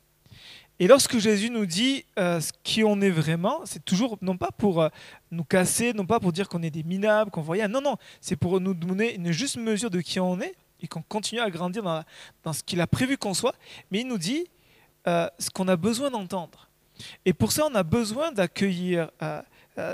[0.78, 4.50] Et lorsque Jésus nous dit euh, ce qui on est vraiment, c'est toujours non pas
[4.50, 4.90] pour euh,
[5.30, 7.68] nous casser, non pas pour dire qu'on est des minables, qu'on voit rien.
[7.68, 11.02] Non, non, c'est pour nous donner une juste mesure de qui on est et qu'on
[11.02, 13.54] continue à grandir dans, ce qu'il a prévu qu'on soit.
[13.90, 14.46] Mais il nous dit
[15.06, 16.68] euh, ce qu'on a besoin d'entendre.
[17.24, 19.10] Et pour ça, on a besoin d'accueillir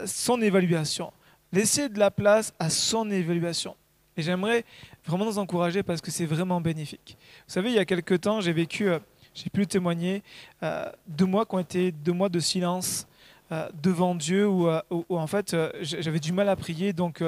[0.07, 1.13] son évaluation,
[1.53, 3.75] laisser de la place à son évaluation.
[4.17, 4.65] Et j'aimerais
[5.05, 7.17] vraiment nous encourager parce que c'est vraiment bénéfique.
[7.49, 8.89] Vous savez, il y a quelque temps, j'ai vécu
[9.35, 10.23] j'ai pu témoigner,
[10.63, 13.07] euh, deux mois qui ont été deux mois de silence
[13.51, 17.23] euh, devant Dieu où, euh, en fait j'avais du mal à prier, donc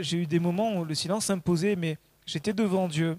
[0.00, 3.18] j'ai eu des moments où le silence s'imposait, mais j'étais devant Dieu.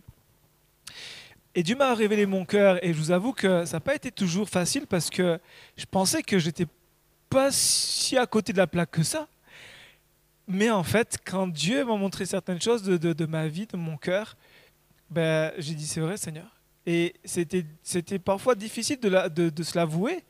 [1.55, 4.11] Et Dieu m'a révélé mon cœur, et je vous avoue que ça n'a pas été
[4.11, 5.39] toujours facile parce que
[5.77, 6.65] je pensais que j'étais
[7.29, 9.27] pas si à côté de la plaque que ça.
[10.47, 13.97] Mais en fait, quand Dieu m'a montré certaines choses de, de, ma vie, de mon
[13.97, 14.35] cœur,
[15.09, 16.47] ben, j'ai dit c'est vrai Seigneur.
[16.85, 20.23] Et c'était parfois difficile de, de, se l'avouer,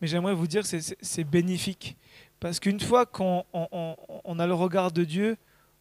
[0.00, 1.96] mais j'aimerais vous dire que c'est bénéfique.
[2.40, 5.38] Parce qu'une fois qu'on on, on a le regard de Dieu,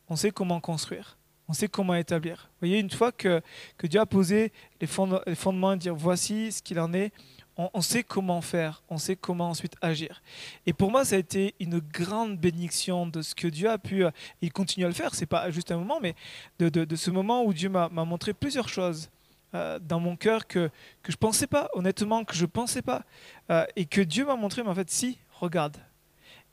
[0.08, 1.18] on sait comment construire,
[1.48, 2.50] on sait comment établir.
[2.54, 3.42] Vous voyez, une fois que,
[3.78, 7.12] que Dieu a posé les, fondements et dire voici ce qu'il en est,
[7.56, 10.24] on, sait comment faire, on sait comment ensuite agir.
[10.66, 14.06] Et pour moi, ça a été une grande bénédiction de ce que Dieu a pu,
[14.42, 16.16] il continue à le faire, c'est pas juste un moment, mais
[16.58, 19.12] de, de, ce moment où Dieu m'a montré plusieurs choses
[19.56, 20.72] euh, dans mon cœur que,
[21.04, 23.04] que je pensais pas, honnêtement, que je pensais pas.
[23.52, 25.78] Euh, et que Dieu m'a montré, mais en fait, si, regarde.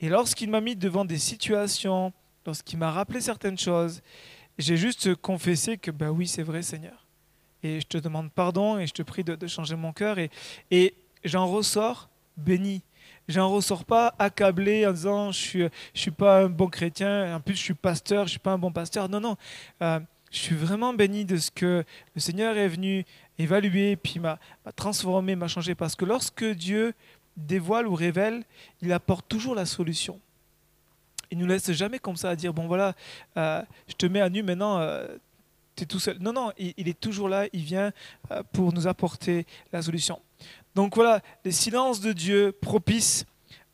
[0.01, 2.13] Et lorsqu'il m'a mis devant des situations,
[2.45, 4.03] lorsqu'il m'a rappelé certaines choses,
[4.59, 7.07] j'ai juste confessé que, ben oui, c'est vrai, Seigneur.
[7.63, 10.19] Et je te demande pardon et je te prie de, de changer mon cœur.
[10.19, 10.31] Et,
[10.71, 10.95] et
[11.25, 12.83] j'en ressors béni.
[13.29, 17.41] J'en ressors pas accablé en disant je suis, je suis pas un bon chrétien, en
[17.41, 19.09] plus je suis pasteur, je suis pas un bon pasteur.
[19.09, 19.37] Non, non.
[19.83, 21.85] Euh, je suis vraiment béni de ce que
[22.15, 23.05] le Seigneur est venu
[23.39, 24.39] évaluer, puis m'a
[24.77, 25.75] transformé, m'a changé.
[25.75, 26.95] Parce que lorsque Dieu
[27.37, 28.45] dévoile ou révèle,
[28.81, 30.21] il apporte toujours la solution.
[31.31, 32.95] Il nous laisse jamais comme ça à dire, bon voilà,
[33.37, 35.07] euh, je te mets à nu maintenant, euh,
[35.77, 36.19] tu es tout seul.
[36.21, 37.93] Non, non, il, est toujours là, il vient
[38.31, 40.21] euh, pour nous apporter la solution.
[40.75, 43.25] Donc voilà, les silences de Dieu propices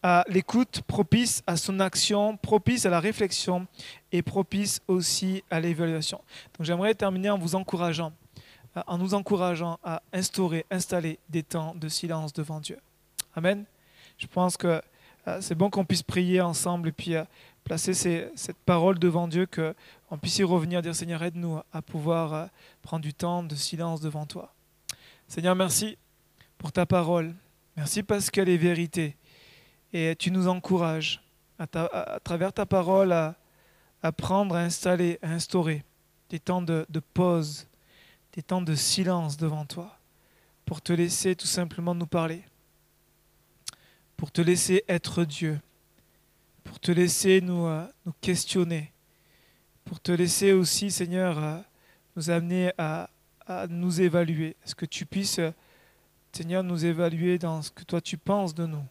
[0.03, 3.67] à l'écoute, propice à son action, propice à la réflexion
[4.13, 6.19] et propice aussi à l'évaluation.
[6.57, 8.13] Donc j'aimerais terminer en vous encourageant,
[8.77, 12.79] euh, en nous encourageant à instaurer, installer des temps de silence devant Dieu.
[13.35, 13.65] Amen.
[14.19, 14.81] Je pense que
[15.41, 17.25] c'est bon qu'on puisse prier ensemble et puis euh,
[17.65, 22.49] placer cette parole devant Dieu, qu'on puisse y revenir, dire Seigneur, aide-nous à pouvoir
[22.83, 24.55] prendre du temps de silence devant toi.
[25.27, 25.99] Seigneur, merci
[26.59, 27.35] pour ta parole.
[27.77, 29.17] Merci parce qu'elle est vérité.
[29.93, 31.21] Et tu nous encourages
[31.59, 31.67] à,
[32.23, 33.35] travers ta parole à,
[34.17, 35.85] prendre, à installer, à instaurer
[36.31, 37.67] des temps de pause,
[38.35, 39.99] des temps de silence devant toi,
[40.65, 42.45] pour te laisser tout simplement nous parler,
[44.17, 45.61] pour te laisser être Dieu,
[46.65, 47.87] pour te laisser nous, euh,
[48.21, 48.93] questionner,
[49.85, 51.61] pour te laisser aussi, Seigneur, euh,
[52.17, 53.11] nous amener à,
[53.69, 54.57] nous évaluer.
[54.65, 55.41] Est-ce que tu puisses,
[56.33, 58.83] Seigneur, nous évaluer dans ce que toi tu penses de nous?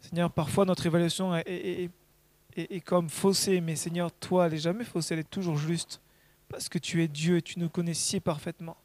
[0.00, 1.90] Seigneur, parfois notre évaluation est,
[2.84, 6.00] comme faussée, mais Seigneur, toi, elle n'est jamais faussée, elle est toujours juste,
[6.48, 8.76] parce que tu es Dieu et tu nous connais si parfaitement.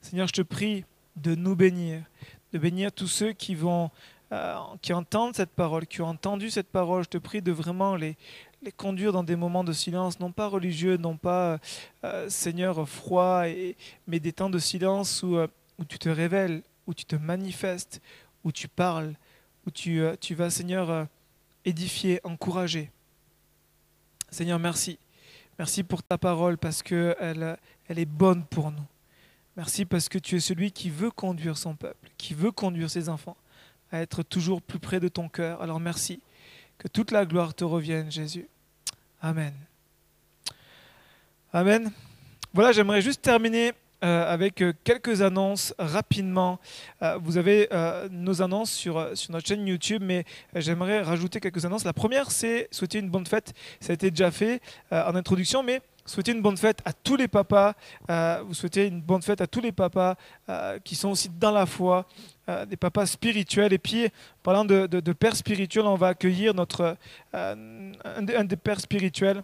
[0.00, 0.84] Seigneur, je te prie
[1.16, 2.04] de nous bénir,
[2.52, 3.90] de bénir tous ceux qui vont,
[4.32, 7.04] euh, qui entendent cette parole, qui ont entendu cette parole.
[7.04, 8.16] Je te prie de vraiment les,
[8.62, 11.58] les conduire dans des moments de silence, non pas religieux, non pas,
[12.04, 13.44] euh, Seigneur, froid,
[14.06, 15.46] mais des temps de silence où, euh,
[15.88, 18.00] tu te révèles, où tu te manifestes,
[18.44, 19.14] où tu parles,
[19.66, 21.04] où tu, euh, tu vas, Seigneur, euh,
[21.64, 22.90] édifier, encourager.
[24.30, 24.98] Seigneur, merci.
[25.58, 27.58] Merci pour ta parole parce qu'elle
[27.88, 28.86] elle est bonne pour nous.
[29.56, 33.08] Merci parce que tu es celui qui veut conduire son peuple, qui veut conduire ses
[33.08, 33.36] enfants
[33.92, 35.62] à être toujours plus près de ton cœur.
[35.62, 36.20] Alors merci.
[36.78, 38.48] Que toute la gloire te revienne, Jésus.
[39.20, 39.52] Amen.
[41.52, 41.92] Amen.
[42.54, 43.72] Voilà, j'aimerais juste terminer
[44.04, 46.58] euh, avec euh, quelques annonces rapidement.
[47.02, 47.68] Euh, vous avez
[48.10, 50.24] nos annonces sur, sur notre chaîne YouTube, mais
[50.56, 51.84] j'aimerais rajouter quelques annonces.
[51.84, 53.52] La première, c'est souhaiter une bonne fête.
[53.80, 57.28] Ça a été déjà fait en introduction, mais souhaiter une bonne fête à tous les
[57.28, 57.74] papas.
[58.08, 60.16] vous souhaitez une bonne fête à tous les papas
[60.84, 62.06] qui sont aussi dans la foi,
[62.68, 63.72] des papas spirituels.
[63.72, 64.08] Et puis,
[64.42, 66.96] parlant de, pères spirituels, on va accueillir notre,
[67.32, 69.42] un, des pères spirituels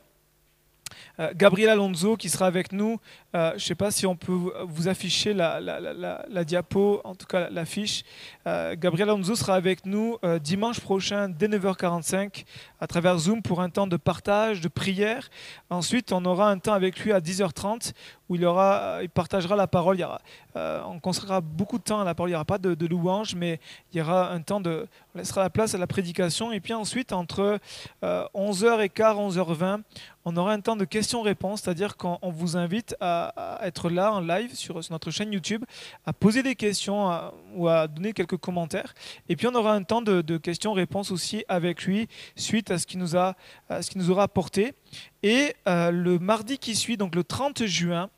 [0.88, 3.00] euh, Gabriel Alonso qui sera avec nous.
[3.34, 7.50] Euh, je ne sais pas si on peut vous afficher la, diapo, en tout cas
[7.50, 8.04] l'affiche.
[8.46, 12.44] Euh, Gabriel Alonso sera avec nous dimanche prochain dès 9h45
[12.80, 15.28] à travers Zoom pour un temps de partage, de prière.
[15.70, 17.92] Ensuite, on aura un temps avec lui à 10h30
[18.28, 19.96] où il, aura, il partagera la parole.
[19.96, 20.20] Il y aura,
[20.54, 22.30] on consacrera beaucoup de temps à la parole.
[22.30, 23.58] Il n'y aura pas de, de louange, mais
[23.92, 24.86] il y aura un temps de...
[25.14, 26.52] On laissera la place à la prédication.
[26.52, 27.58] Et puis ensuite, entre
[28.02, 29.82] 11h15, 11h20,
[30.24, 34.54] on aura un temps de questions-réponses, c'est-à-dire qu'on vous invite à, être là en live
[34.54, 35.64] sur, notre chaîne YouTube,
[36.04, 38.92] à poser des questions ou à donner quelques commentaires.
[39.30, 42.98] Et puis on aura un temps de, questions-réponses aussi avec lui suite à ce qu'il
[42.98, 44.74] nous, ce nous aura apporté.
[45.22, 48.10] Et euh, le mardi qui suit, donc le 30 juin,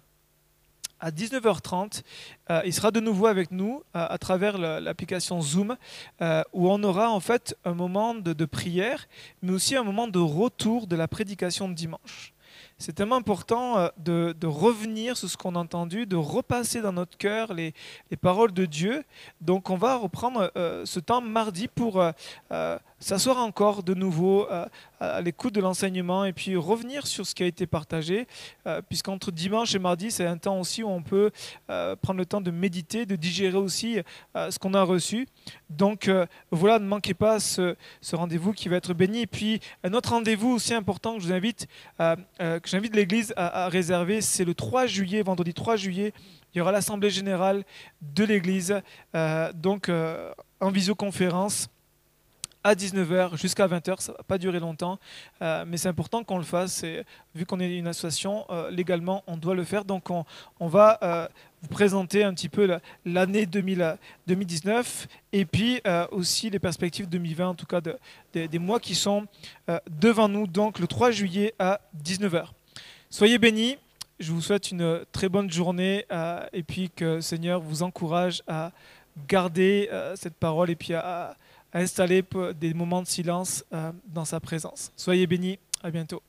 [0.98, 2.02] à 19h30,
[2.50, 5.76] euh, il sera de nouveau avec nous euh, à travers l'application Zoom,
[6.52, 9.06] où on aura en fait un moment de, prière,
[9.42, 12.34] mais aussi un moment de retour de la prédication de dimanche.
[12.78, 17.52] C'est tellement important de, revenir sur ce qu'on a entendu, de repasser dans notre cœur
[17.52, 17.74] les,
[18.10, 19.04] les, paroles de Dieu.
[19.40, 22.02] Donc on va reprendre ce temps mardi pour
[23.00, 24.66] s'asseoir encore de nouveau euh,
[25.00, 28.26] à l'écoute de l'enseignement et puis revenir sur ce qui a été partagé,
[28.66, 31.30] euh, puisqu'entre dimanche et mardi, c'est un temps aussi où on peut
[31.70, 33.98] euh, prendre le temps de méditer, de digérer aussi
[34.34, 35.26] ce qu'on a reçu.
[35.70, 36.10] Donc
[36.50, 37.74] voilà, ne manquez pas ce,
[38.12, 39.22] rendez-vous qui va être béni.
[39.22, 41.66] Et puis un autre rendez-vous aussi important que j'invite
[42.94, 46.12] l'Église à, à réserver, c'est le 3 juillet, vendredi 3 juillet.
[46.52, 47.64] Il y aura l'assemblée générale
[48.02, 48.82] de l'Église,
[49.54, 49.90] donc
[50.60, 51.68] en visioconférence
[52.64, 54.00] à 19h jusqu'à 20h.
[54.00, 54.98] Ça ne va pas durer longtemps,
[55.42, 56.82] euh, mais c'est important qu'on le fasse.
[56.82, 57.04] Et,
[57.34, 59.84] vu qu'on est une association, euh, légalement, on doit le faire.
[59.84, 60.24] Donc, on,
[60.66, 61.28] va euh,
[61.62, 65.80] vous présenter un petit peu l'année 2019 et puis
[66.10, 67.96] aussi les perspectives 2020, en tout cas de,
[68.34, 69.26] des mois qui sont
[69.90, 72.46] devant nous, donc le 3 juillet à 19h.
[73.10, 73.76] Soyez bénis.
[74.18, 76.04] Je vous souhaite une très bonne journée
[76.52, 78.70] et puis que Seigneur vous encourage à
[79.28, 81.36] garder cette parole et puis à
[81.72, 82.24] installer
[82.58, 84.92] des moments de silence euh, dans sa présence.
[84.96, 86.22] Soyez bénis, à bientôt.